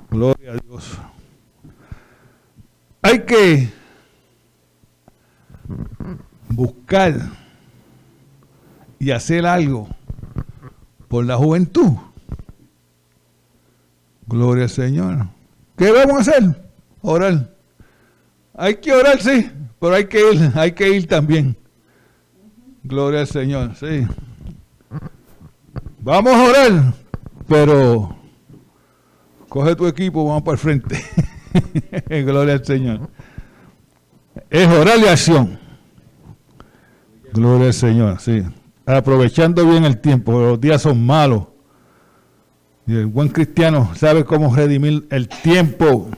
[0.09, 0.97] Gloria a Dios.
[3.01, 3.82] Hay que
[6.49, 7.16] buscar
[8.99, 9.88] y hacer algo
[11.07, 11.93] por la juventud.
[14.28, 15.28] Gloria al Señor.
[15.78, 16.70] ¿Qué vamos a hacer?
[17.01, 17.53] Orar.
[18.55, 19.49] Hay que orar, sí,
[19.80, 21.57] pero hay que ir, hay que ir también.
[22.84, 24.07] Gloria al Señor, sí.
[25.99, 26.93] Vamos a orar,
[27.47, 28.16] pero
[29.49, 31.01] coge tu equipo, vamos para el frente.
[32.26, 33.09] Gloria al Señor.
[34.49, 35.59] Es orar y acción.
[37.34, 38.43] Gloria al Señor, sí.
[38.86, 41.47] Aprovechando bien el tiempo, los días son malos.
[42.86, 46.09] Y el buen cristiano sabe cómo redimir el tiempo.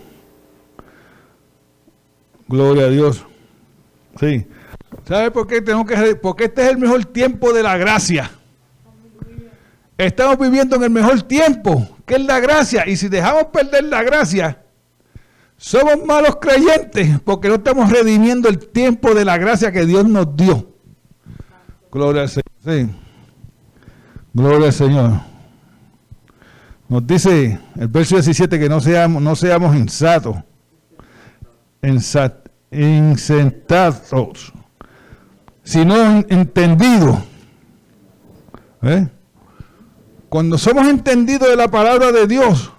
[2.48, 3.26] Gloria a Dios.
[4.20, 4.48] Sí.
[5.08, 8.32] ¿Sabe por qué tengo que Porque este es el mejor tiempo de la gracia.
[9.98, 12.88] Estamos viviendo en el mejor tiempo, que es la gracia.
[12.88, 14.65] Y si dejamos perder la gracia,
[15.58, 20.36] somos malos creyentes porque no estamos redimiendo el tiempo de la gracia que Dios nos
[20.36, 20.76] dio.
[21.92, 22.90] Gloria al Señor.
[24.34, 25.12] Gloria al Señor.
[26.88, 30.36] Nos dice el verso 17 que no seamos, no seamos insatos,
[32.72, 34.54] insentados,
[35.64, 35.96] sino
[36.30, 37.18] entendidos.
[38.84, 39.08] ¿Eh?
[40.30, 42.75] Cuando somos entendidos de la palabra de Dios,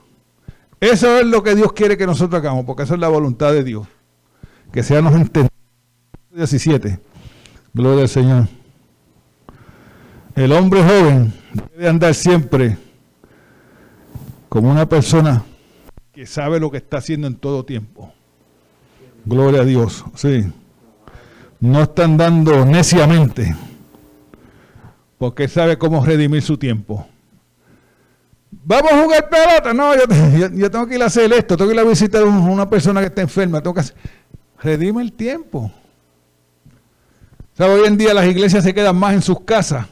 [0.81, 3.65] eso es lo que Dios quiere que nosotros hagamos, porque esa es la voluntad de
[3.65, 3.87] Dios.
[4.73, 5.51] Que seamos entendidos.
[6.37, 7.01] 17.
[7.73, 8.49] Gloria al Señor.
[10.35, 11.33] El hombre joven
[11.75, 12.77] debe andar siempre
[14.51, 15.43] como una persona
[16.13, 18.13] que sabe lo que está haciendo en todo tiempo.
[19.25, 20.45] Gloria a Dios, sí.
[21.59, 23.57] No están dando neciamente,
[25.17, 27.07] porque sabe cómo redimir su tiempo.
[28.51, 29.75] Vamos a jugar pelota.
[29.75, 29.93] No,
[30.55, 33.01] yo, tengo que ir a hacer esto, tengo que ir a visitar a una persona
[33.01, 33.97] que está enferma, tengo que hacer...
[34.59, 35.71] Redime el tiempo.
[37.59, 39.87] hoy en día las iglesias se quedan más en sus casas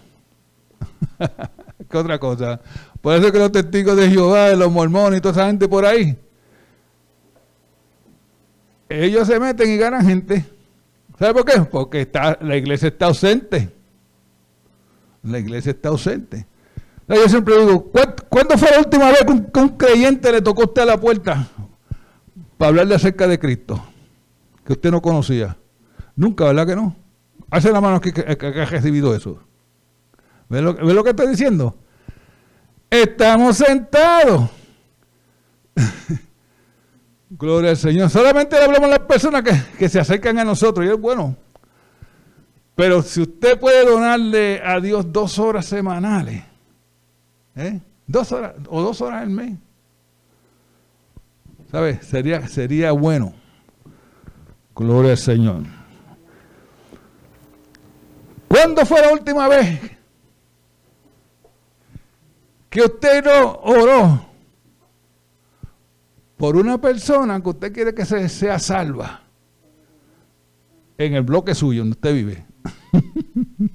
[1.90, 2.60] ¿Qué otra cosa?
[3.00, 6.16] Por eso que los testigos de Jehová, los mormones y toda esa gente por ahí,
[8.88, 10.44] ellos se meten y ganan gente.
[11.18, 11.60] ¿Sabe por qué?
[11.60, 13.70] Porque está, la iglesia está ausente.
[15.22, 16.46] La iglesia está ausente.
[17.08, 17.90] Yo siempre digo,
[18.28, 21.48] ¿cuándo fue la última vez que un, creyente le tocó a usted a la puerta
[22.56, 23.84] para hablarle acerca de Cristo?
[24.64, 25.56] Que usted no conocía.
[26.16, 26.96] Nunca, ¿verdad que no?
[27.50, 29.40] Hace la mano que, que ha recibido eso.
[30.48, 31.76] ¿Ve lo, que estoy diciendo?
[32.90, 34.50] Estamos sentados.
[37.30, 38.10] Gloria al Señor.
[38.10, 39.42] Solamente le hablamos a las personas
[39.78, 40.86] que, se acercan a nosotros.
[40.86, 41.36] Y es bueno.
[42.76, 46.42] Pero si usted puede donarle a Dios dos horas semanales,
[47.56, 47.80] ¿eh?
[48.06, 49.58] dos horas o dos horas al mes,
[51.70, 52.02] ¿sabe?
[52.02, 53.34] Sería, sería bueno.
[54.74, 55.62] Gloria al Señor.
[58.48, 59.80] ¿Cuándo fue la última vez
[62.70, 64.26] que usted no oró
[66.36, 69.22] por una persona que usted quiere que sea salva
[70.98, 72.44] en el bloque suyo donde usted vive.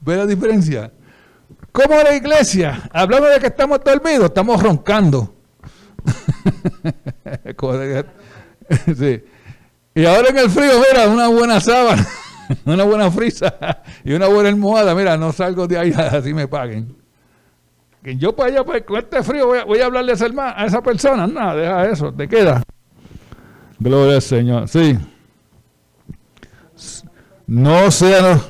[0.00, 0.92] ¿Ve la diferencia?
[1.72, 5.34] Como la iglesia, hablando de que estamos dormidos, estamos roncando.
[9.92, 12.06] Y ahora en el frío, mira, una buena sábana,
[12.64, 16.96] una buena frisa y una buena almohada, mira, no salgo de ahí así me paguen.
[18.02, 20.80] Que yo para allá, pues, con este frío, voy a, hablarle a esa, a esa
[20.80, 21.26] persona.
[21.26, 22.62] Nada, deja eso, te queda.
[23.78, 24.68] Gloria al Señor.
[24.68, 24.96] Sí.
[27.46, 28.40] No sean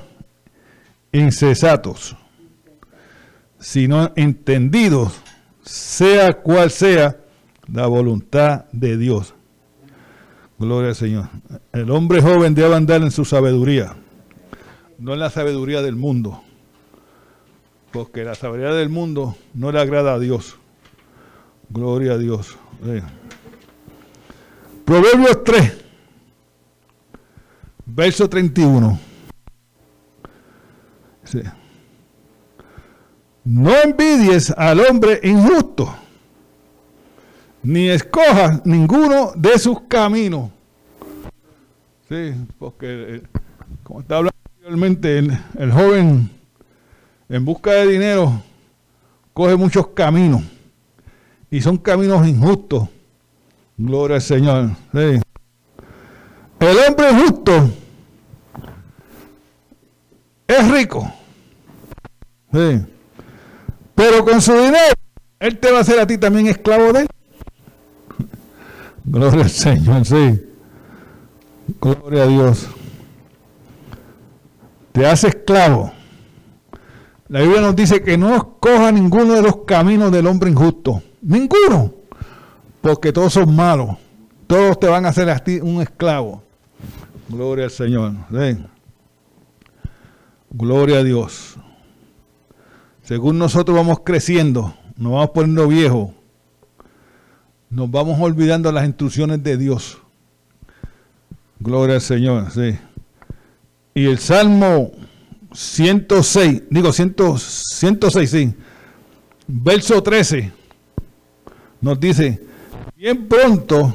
[1.10, 2.16] incesatos,
[3.60, 5.20] sino entendidos,
[5.62, 7.20] sea cual sea
[7.72, 9.34] la voluntad de Dios.
[10.58, 11.28] Gloria al Señor.
[11.72, 13.94] El hombre joven debe andar en su sabiduría,
[14.98, 16.42] no en la sabiduría del mundo
[17.90, 20.56] porque la sabiduría del mundo no le agrada a Dios.
[21.68, 22.56] Gloria a Dios.
[24.84, 25.84] Proverbios 3,
[27.86, 28.98] verso 31.
[33.44, 35.94] No envidies al hombre injusto,
[37.62, 40.50] ni escojas ninguno de sus caminos.
[42.08, 43.22] Sí, porque, eh,
[43.82, 45.18] como está hablando anteriormente,
[45.58, 46.30] el joven
[47.28, 48.42] en busca de dinero
[49.32, 50.42] coge muchos caminos
[51.50, 52.88] y son caminos injustos.
[53.76, 54.70] Gloria al Señor.
[54.92, 57.70] El hombre justo
[60.46, 61.10] es rico,
[64.00, 64.94] pero con su dinero
[65.38, 67.08] Él te va a hacer a ti también esclavo de él.
[69.04, 70.42] Gloria al Señor, sí.
[71.78, 72.66] Gloria a Dios.
[74.92, 75.92] Te hace esclavo.
[77.28, 81.02] La Biblia nos dice que no escoja ninguno de los caminos del hombre injusto.
[81.20, 81.92] Ninguno.
[82.80, 83.98] Porque todos son malos.
[84.46, 86.42] Todos te van a hacer a ti un esclavo.
[87.28, 88.14] Gloria al Señor.
[90.50, 91.58] Gloria a Dios.
[93.10, 96.10] Según nosotros vamos creciendo, nos vamos poniendo viejos,
[97.68, 99.98] nos vamos olvidando las instrucciones de Dios.
[101.58, 102.78] Gloria al Señor, sí.
[103.94, 104.92] Y el Salmo
[105.52, 108.54] 106, digo 106, sí,
[109.48, 110.52] verso 13,
[111.80, 112.40] nos dice,
[112.94, 113.92] bien pronto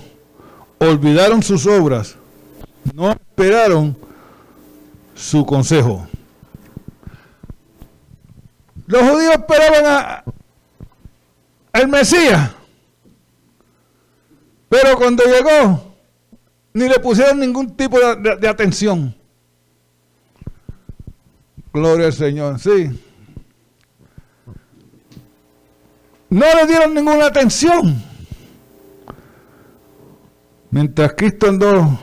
[0.77, 2.17] olvidaron sus obras,
[2.93, 3.95] no esperaron
[5.15, 6.05] su consejo.
[8.87, 10.23] Los judíos esperaban a,
[11.73, 12.51] al Mesías,
[14.69, 15.95] pero cuando llegó,
[16.73, 19.15] ni le pusieron ningún tipo de, atención.
[21.73, 22.89] Gloria al Señor, sí.
[26.29, 28.03] No le dieron ninguna atención.
[30.69, 31.99] Mientras Cristo andó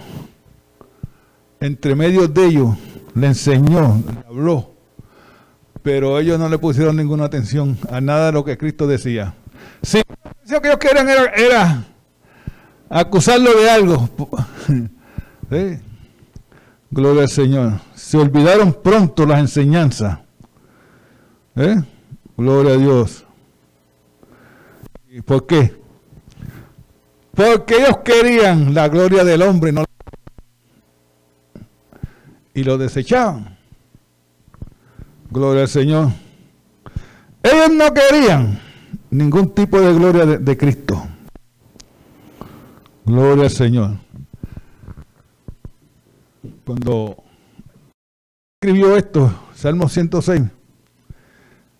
[1.60, 2.76] entre medio de ellos,
[3.14, 4.71] le enseñó, le habló
[5.82, 9.34] pero ellos no le pusieron ninguna atención a nada de lo que Cristo decía.
[9.82, 10.00] Sí,
[10.48, 11.84] lo que ellos querían era,
[12.88, 14.08] acusarlo de algo.
[16.90, 17.80] Gloria al Señor.
[17.94, 20.18] Se olvidaron pronto las enseñanzas.
[21.56, 21.82] ¿Eh?
[22.36, 23.24] Gloria a Dios.
[25.10, 25.74] ¿Y por qué?
[27.34, 29.84] Porque ellos querían la gloria del hombre no
[32.54, 33.58] y lo desechaban.
[35.32, 36.10] Gloria al Señor.
[37.42, 38.60] Ellos no querían
[39.08, 41.02] ningún tipo de gloria de, Cristo.
[43.06, 43.92] Gloria al Señor.
[46.66, 47.16] Cuando
[48.60, 50.42] escribió esto, Salmo 106,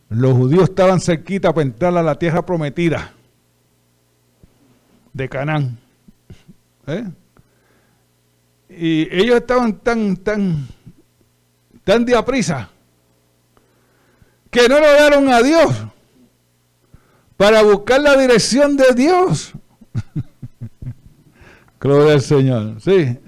[0.08, 3.12] los judíos estaban cerquita para entrar a la tierra prometida
[5.12, 5.78] de Canaán.
[6.86, 7.04] ¿Eh?
[8.70, 10.66] Y ellos estaban tan, tan,
[11.84, 12.70] tan de aprisa
[14.52, 15.86] que no lo dieron a Dios
[17.38, 19.54] para buscar la dirección de Dios.
[21.80, 22.80] Gloria al Señor.
[22.80, 23.18] Sí.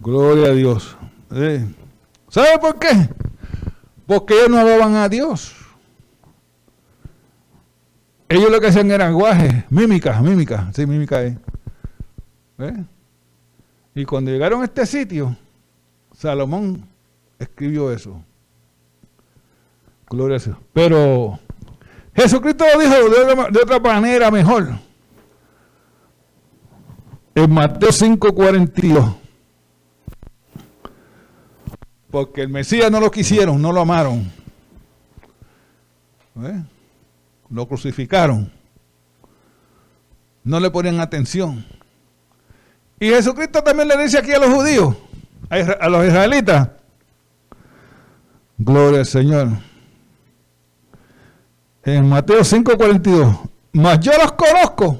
[0.00, 0.96] Gloria a Dios.
[2.28, 3.08] ¿Sabe por qué?
[4.06, 5.56] Porque ellos no hablaban a Dios.
[8.28, 11.36] Ellos lo que hacían era guaje, mímica, mímica, sí, mímica es.
[13.94, 15.34] Y cuando llegaron a este sitio,
[16.12, 16.86] Salomón
[17.38, 18.22] escribió eso.
[20.10, 20.56] Gloria a Dios.
[20.72, 21.38] Pero
[22.14, 24.68] Jesucristo lo dijo de otra, manera mejor.
[27.36, 29.16] En Mateo 5:42.
[32.10, 34.32] Porque el Mesías no lo quisieron, no lo amaron.
[36.42, 36.62] ¿Eh?
[37.48, 38.52] Lo crucificaron.
[40.42, 41.64] No le ponían atención.
[42.98, 44.96] Y Jesucristo también le dice aquí a los judíos,
[45.48, 46.70] a los israelitas,
[48.58, 49.69] gloria al Señor
[51.84, 53.38] en Mateo 5:42,
[53.72, 54.98] mas yo los conozco,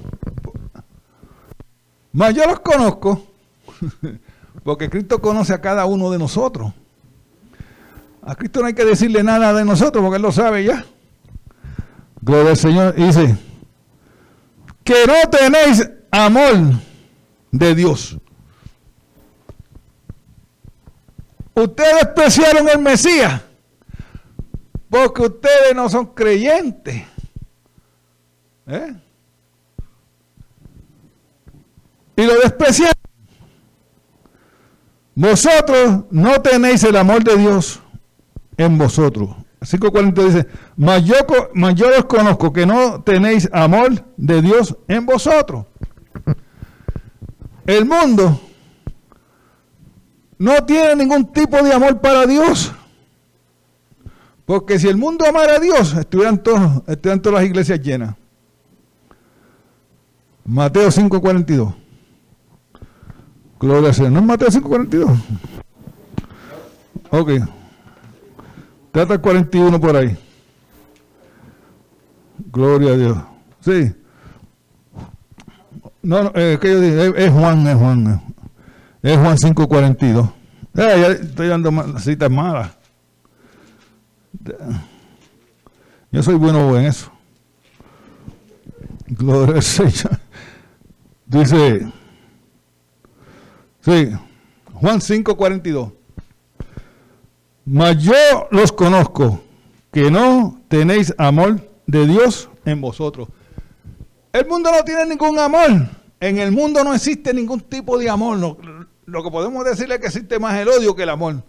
[2.12, 3.26] mas yo los conozco,
[4.64, 6.72] porque Cristo conoce a cada uno de nosotros.
[8.22, 10.84] A Cristo no hay que decirle nada de nosotros, porque Él lo sabe ya.
[12.20, 12.94] Gloria al Señor.
[12.94, 13.36] dice,
[14.84, 16.74] que no tenéis amor
[17.50, 18.18] de Dios.
[21.54, 23.42] Ustedes despreciaron el Mesías
[24.90, 27.02] porque ustedes no son creyentes.
[28.66, 28.94] ¿Eh?
[32.16, 32.92] Y lo desprecian.
[35.14, 37.80] Vosotros no tenéis el amor de Dios
[38.56, 39.30] en vosotros.
[39.60, 41.14] 5.40 dice, mas yo,
[41.54, 45.66] mas yo os conozco que no tenéis amor de Dios en vosotros.
[47.66, 48.40] El mundo
[50.38, 52.72] no tiene ningún tipo de amor para Dios.
[54.50, 58.16] Porque si el mundo amara a Dios, estuvieran, todos, estuvieran todas las iglesias llenas.
[60.44, 61.72] Mateo 5.42.
[63.60, 64.10] Gloria a Dios.
[64.10, 65.20] ¿No es Mateo 5.42?
[67.10, 67.30] Ok.
[68.90, 70.18] Trata el 41 por ahí.
[72.50, 73.18] Gloria a Dios.
[73.60, 73.92] Sí.
[76.02, 78.34] No, no es que yo digo, es, Juan, es Juan.
[79.00, 80.28] Es Juan 5.42.
[80.28, 80.32] Eh,
[80.74, 82.79] ya estoy dando citas malas.
[86.12, 87.10] Yo soy bueno en eso.
[89.06, 90.18] Gloria al Señor.
[91.26, 91.92] Dice,
[93.80, 94.10] sí,
[94.72, 95.92] Juan 5:42.
[97.64, 99.40] Mas yo los conozco,
[99.92, 103.28] que no tenéis amor de Dios en vosotros.
[104.32, 105.70] El mundo no tiene ningún amor.
[106.20, 108.38] En el mundo no existe ningún tipo de amor.
[109.06, 111.42] lo que podemos decirle es que existe más el odio que el amor.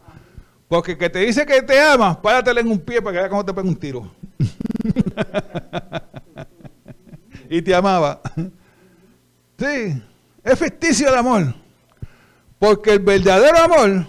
[0.72, 3.44] Porque que te dice que te ama, páratele en un pie para que vea cómo
[3.44, 4.10] te pega un tiro.
[7.50, 8.22] y te amaba.
[9.58, 10.02] Sí,
[10.42, 11.54] es ficticio el amor.
[12.58, 14.06] Porque el verdadero amor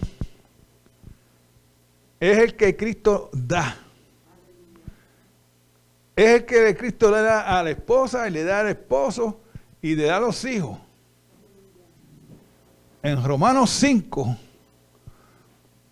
[2.21, 3.77] es el que Cristo da.
[6.15, 9.41] Es el que Cristo le da a la esposa y le da al esposo
[9.83, 10.79] y le da a los hijos.
[13.03, 14.37] En Romanos 5,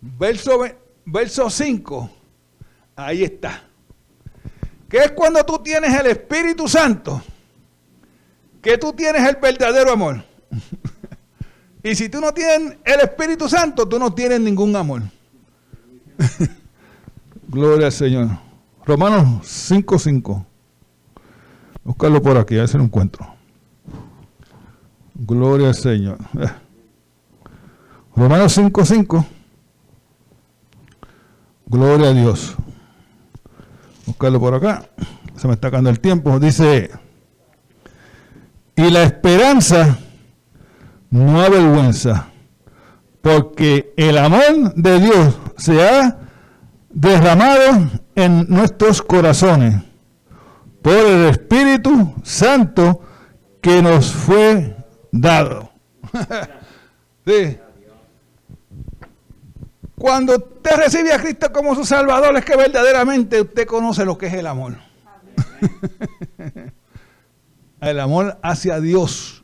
[0.01, 0.63] verso,
[1.05, 2.09] verso 5,
[2.95, 3.63] ahí está.
[4.89, 7.21] Que es cuando tú tienes el Espíritu Santo,
[8.61, 10.23] que tú tienes el verdadero amor.
[11.83, 15.03] y si tú no tienes el Espíritu Santo, tú no tienes ningún amor.
[17.47, 18.29] Gloria al Señor.
[18.85, 19.99] Romanos 5.5.
[19.99, 20.45] 5.
[21.83, 23.25] Buscarlo por aquí, a ver si lo encuentro.
[25.15, 26.17] Gloria al Señor.
[28.15, 29.25] Romanos 5.5.
[31.71, 32.53] Gloria a Dios.
[34.05, 34.83] Buscarlo por acá.
[35.37, 36.37] Se me está acabando el tiempo.
[36.37, 36.91] Dice,
[38.75, 39.97] y la esperanza
[41.09, 42.27] no avergüenza,
[43.21, 46.17] porque el amor de Dios se ha
[46.89, 49.81] derramado en nuestros corazones
[50.81, 53.01] por el Espíritu Santo
[53.61, 54.75] que nos fue
[55.13, 55.71] dado.
[57.25, 57.57] sí.
[60.01, 64.25] Cuando usted recibe a Cristo como su Salvador, es que verdaderamente usted conoce lo que
[64.25, 64.75] es el amor.
[67.81, 69.43] el amor hacia Dios.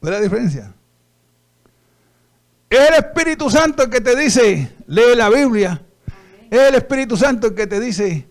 [0.00, 0.74] ¿Ve la diferencia?
[2.68, 5.80] Es el Espíritu Santo el que te dice, lee la Biblia.
[6.50, 8.26] Es el Espíritu Santo el que te dice,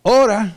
[0.00, 0.56] ora.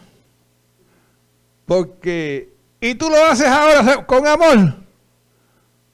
[1.65, 4.75] Porque, y tú lo haces ahora con amor.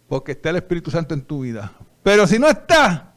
[0.08, 1.72] Porque está el Espíritu Santo en tu vida.
[2.04, 3.11] Pero si no está,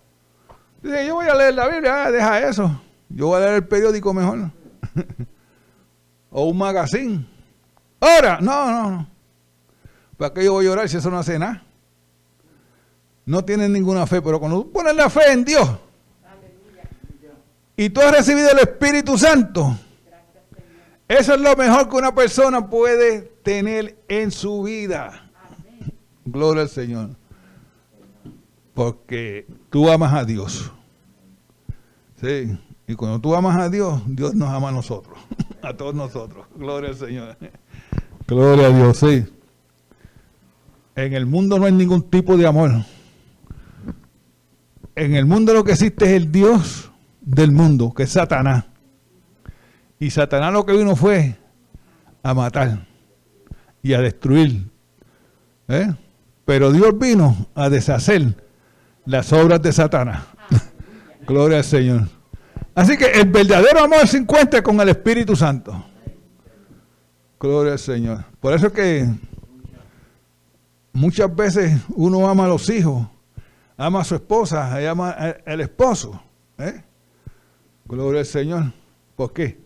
[0.85, 2.80] Dice, yo voy a leer la Biblia, ah, deja eso.
[3.09, 4.51] Yo voy a leer el periódico mejor.
[6.30, 7.26] o un magazine.
[7.99, 9.07] Ahora, no, no, no.
[10.18, 11.62] ¿Para qué yo voy a orar si eso no hace nada?
[13.24, 15.66] No tienen ninguna fe, pero cuando tú pones la fe en Dios
[17.78, 19.74] y tú has recibido el Espíritu Santo,
[21.09, 25.30] eso es lo mejor que una persona puede tener en su vida.
[26.26, 27.16] Gloria al Señor.
[28.75, 30.72] Porque tú amas a Dios.
[32.20, 32.59] Sí.
[32.87, 35.18] Y cuando tú amas a Dios, Dios nos ama a nosotros.
[35.62, 36.47] a todos nosotros.
[36.55, 37.37] Gloria al Señor.
[38.27, 39.25] Gloria a Dios, sí.
[40.97, 42.70] En el mundo no hay ningún tipo de amor.
[44.95, 48.66] En el mundo lo que existe es el Dios del mundo, que es Satanás.
[49.99, 51.37] Y Satanás lo que vino fue
[52.22, 52.87] a matar
[53.83, 54.70] y a destruir.
[55.68, 55.95] ¿eh?
[56.45, 58.43] Pero Dios vino a deshacer
[59.07, 60.24] las obras de Satanás.
[61.26, 62.09] Gloria al Señor.
[62.74, 65.84] Así que el verdadero amor se encuentra con el Espíritu Santo.
[67.38, 68.24] Gloria al Señor.
[68.40, 69.07] Por eso es que
[70.92, 73.07] muchas veces uno ama a los hijos,
[73.76, 76.20] ama a su esposa, ama al esposo.
[76.59, 76.82] ¿eh?
[77.84, 78.72] Gloria al Señor.
[79.14, 79.61] ¿Por qué?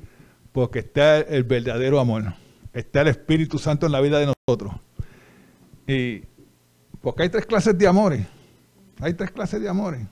[0.53, 2.35] Porque está el verdadero amor.
[2.73, 4.75] Está el Espíritu Santo en la vida de nosotros.
[5.87, 6.23] Y
[7.01, 8.27] porque hay tres clases de amores.
[9.01, 10.07] Hay tres clases de amores.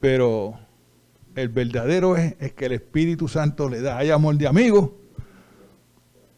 [0.00, 0.58] Pero
[1.34, 3.98] el verdadero es, que el Espíritu Santo le da.
[3.98, 4.96] Hay amor de amigo.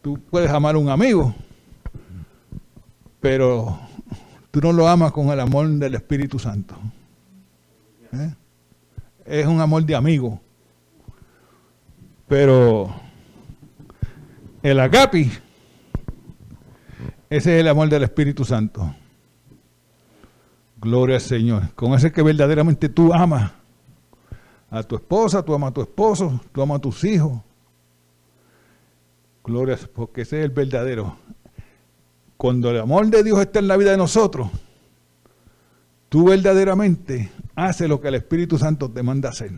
[0.03, 1.33] Tú puedes amar a un amigo,
[3.21, 3.79] pero
[4.51, 6.75] tú no lo amas con el amor del Espíritu Santo.
[8.13, 8.35] ¿Eh?
[9.25, 10.41] Es un amor de amigo.
[12.27, 12.93] Pero
[14.61, 15.31] el agapi,
[17.31, 18.93] ese es el amor del Espíritu Santo.
[20.83, 21.73] Gloria al Señor.
[21.77, 23.53] Con ese que verdaderamente tú amas
[24.69, 27.41] a tu esposa, tú amas a tu esposo, tú amas a tus hijos.
[29.45, 31.17] Gloria, porque ese es el verdadero.
[32.37, 34.49] Cuando el amor de Dios está en la vida de nosotros,
[36.09, 39.53] tú verdaderamente haces lo que el Espíritu Santo te manda hacer.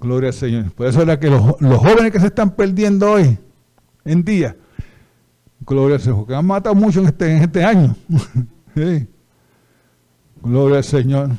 [0.00, 0.72] Gloria al Señor.
[0.72, 1.42] Por eso es que los,
[1.78, 3.38] jóvenes que se están perdiendo hoy
[4.04, 4.56] en día,
[5.60, 7.94] gloria al Señor, que han matado mucho en este, en este año.
[8.74, 9.06] sí.
[10.46, 11.30] Gloria al Señor.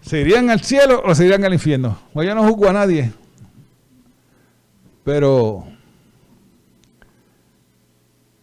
[0.00, 1.98] ¿Se irían al cielo o se irían al infierno?
[2.14, 3.12] Pues yo no juzgo a nadie.
[5.04, 5.66] Pero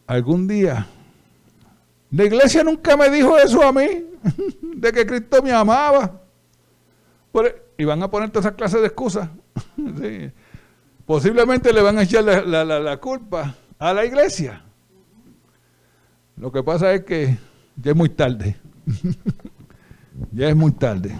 [0.05, 0.85] algún día,
[2.11, 3.87] la iglesia nunca me dijo eso a mí,
[4.75, 6.21] de que Cristo me amaba.
[7.79, 9.29] y van a poner todas esas clases de excusas.
[11.07, 14.63] Posiblemente le van a echar la culpa a la iglesia.
[16.37, 17.39] Lo que pasa es que
[17.77, 18.60] ya es muy tarde.
[20.31, 21.17] ya es muy tarde.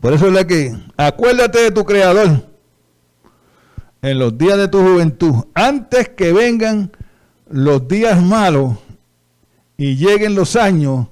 [0.00, 2.48] Por eso es la que acuérdate de tu creador
[4.02, 6.92] en los días de tu juventud, antes que vengan
[7.50, 8.76] los días malos
[9.76, 11.08] y lleguen los años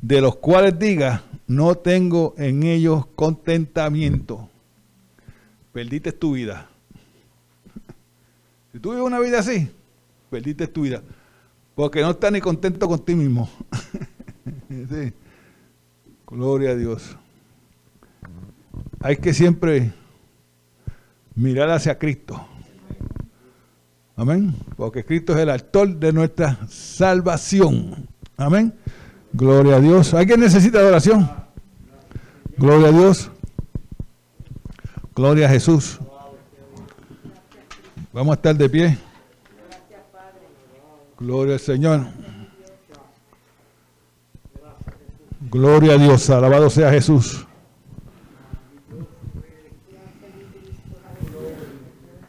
[0.00, 4.48] de los cuales digas, no tengo en ellos contentamiento.
[5.72, 6.68] Perdiste tu vida.
[8.72, 9.68] Si tú vives una vida así,
[10.30, 11.02] perdiste tu vida.
[11.74, 13.50] Porque no estás ni contento con ti mismo.
[16.26, 17.16] Gloria a Dios.
[19.00, 19.92] Hay que siempre
[21.34, 22.46] mirar hacia Cristo.
[24.16, 24.54] Amén.
[24.76, 28.06] Porque Cristo es el autor de nuestra salvación.
[28.36, 28.74] Amén.
[29.32, 30.12] Gloria a Dios.
[30.14, 31.30] ¿Alguien necesita adoración?
[32.56, 33.30] Gloria a Dios.
[35.14, 35.98] Gloria a Jesús.
[38.12, 38.98] Vamos a estar de pie.
[41.18, 42.06] Gloria al Señor.
[45.40, 46.28] Gloria a Dios.
[46.28, 47.46] Alabado sea Jesús.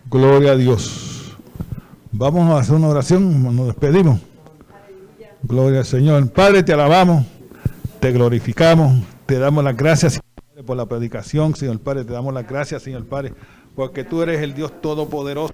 [0.10, 1.38] Gloria a Dios.
[2.12, 4.20] Vamos a hacer una oración, nos despedimos.
[5.44, 6.30] Gloria al Señor.
[6.30, 7.26] Padre, te alabamos,
[8.00, 10.20] te glorificamos, te damos las gracias
[10.66, 12.04] por la predicación, Señor Padre.
[12.04, 13.34] Te damos las gracias, Señor Padre,
[13.76, 15.54] porque tú eres el Dios Todopoderoso.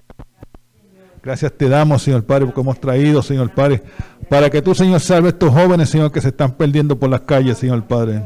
[1.22, 3.82] Gracias te damos, Señor Padre, porque hemos traído, Señor Padre,
[4.28, 7.20] para que tú, Señor, salve a estos jóvenes, Señor, que se están perdiendo por las
[7.22, 8.22] calles, Señor Padre.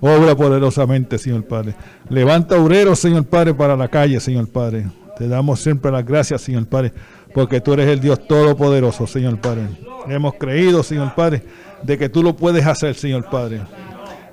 [0.00, 1.74] Obra poderosamente, Señor Padre.
[2.08, 4.86] Levanta obreros, Señor Padre, para la calle, Señor Padre.
[5.16, 6.92] Te damos siempre las gracias, Señor Padre,
[7.32, 9.68] porque tú eres el Dios Todopoderoso, Señor Padre.
[10.08, 11.44] Hemos creído, Señor Padre,
[11.82, 13.60] de que tú lo puedes hacer, Señor Padre.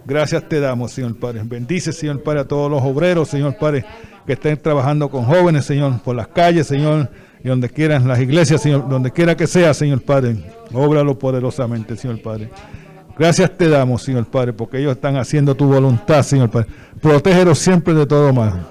[0.05, 1.41] Gracias te damos, Señor Padre.
[1.43, 3.85] Bendice, Señor Padre, a todos los obreros, Señor Padre,
[4.25, 7.09] que estén trabajando con jóvenes, Señor, por las calles, Señor,
[7.43, 10.37] y donde quieran, las iglesias, Señor, donde quiera que sea, Señor Padre.
[10.73, 12.49] Óbralo poderosamente, Señor Padre.
[13.17, 16.67] Gracias te damos, Señor Padre, porque ellos están haciendo tu voluntad, Señor Padre.
[17.01, 18.67] Protégelos siempre de todo mal.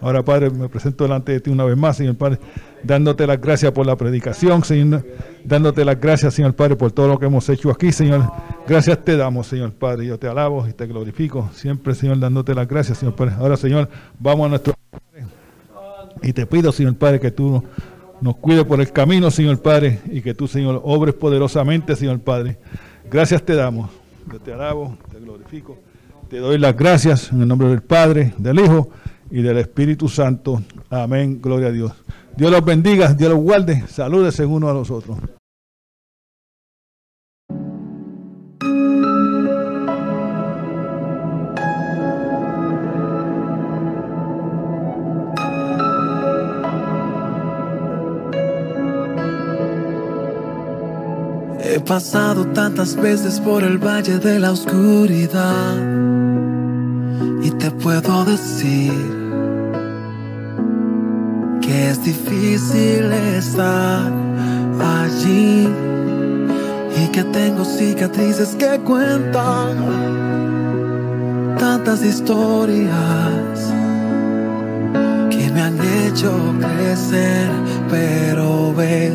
[0.00, 2.38] Ahora, Padre, me presento delante de ti una vez más, Señor Padre,
[2.82, 5.02] dándote las gracias por la predicación, Señor,
[5.44, 8.30] dándote las gracias, Señor Padre, por todo lo que hemos hecho aquí, Señor.
[8.68, 10.04] Gracias te damos, Señor Padre.
[10.04, 13.34] Yo te alabo y te glorifico, siempre, Señor, dándote las gracias, Señor Padre.
[13.38, 13.88] Ahora, Señor,
[14.18, 14.74] vamos a nuestro
[16.22, 17.62] y te pido, Señor Padre, que tú
[18.20, 22.58] nos cuide por el camino, Señor Padre, y que tú, Señor, obres poderosamente, Señor Padre.
[23.10, 23.90] Gracias te damos.
[24.30, 25.78] Yo te alabo, te glorifico.
[26.28, 28.90] Te doy las gracias en el nombre del Padre, del Hijo
[29.30, 30.62] y del Espíritu Santo.
[30.90, 31.40] Amén.
[31.40, 31.92] Gloria a Dios.
[32.36, 33.84] Dios los bendiga, Dios los guarde.
[33.88, 35.18] Saludes uno a los otros.
[51.66, 55.76] He pasado tantas veces por el valle de la oscuridad
[57.42, 58.92] y te puedo decir
[61.62, 64.12] que es difícil estar
[64.78, 65.66] allí
[67.02, 69.76] y que tengo cicatrices que cuentan
[71.58, 73.72] tantas historias
[75.30, 77.48] que me han hecho crecer,
[77.88, 79.14] pero ves,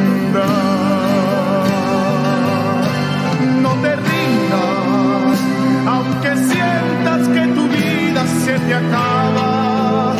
[5.87, 10.15] Aunque sientas que tu vida se te acaba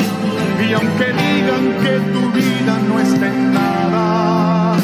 [0.68, 4.76] y aunque digan que tu vida no está en nada,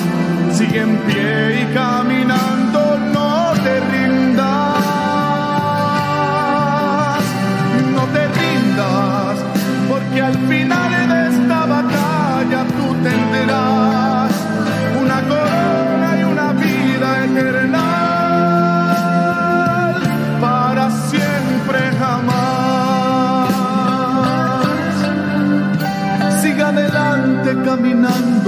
[0.53, 4.75] sigue en pie y caminando, no te rindas,
[7.95, 9.37] no te rindas,
[9.89, 10.96] porque al final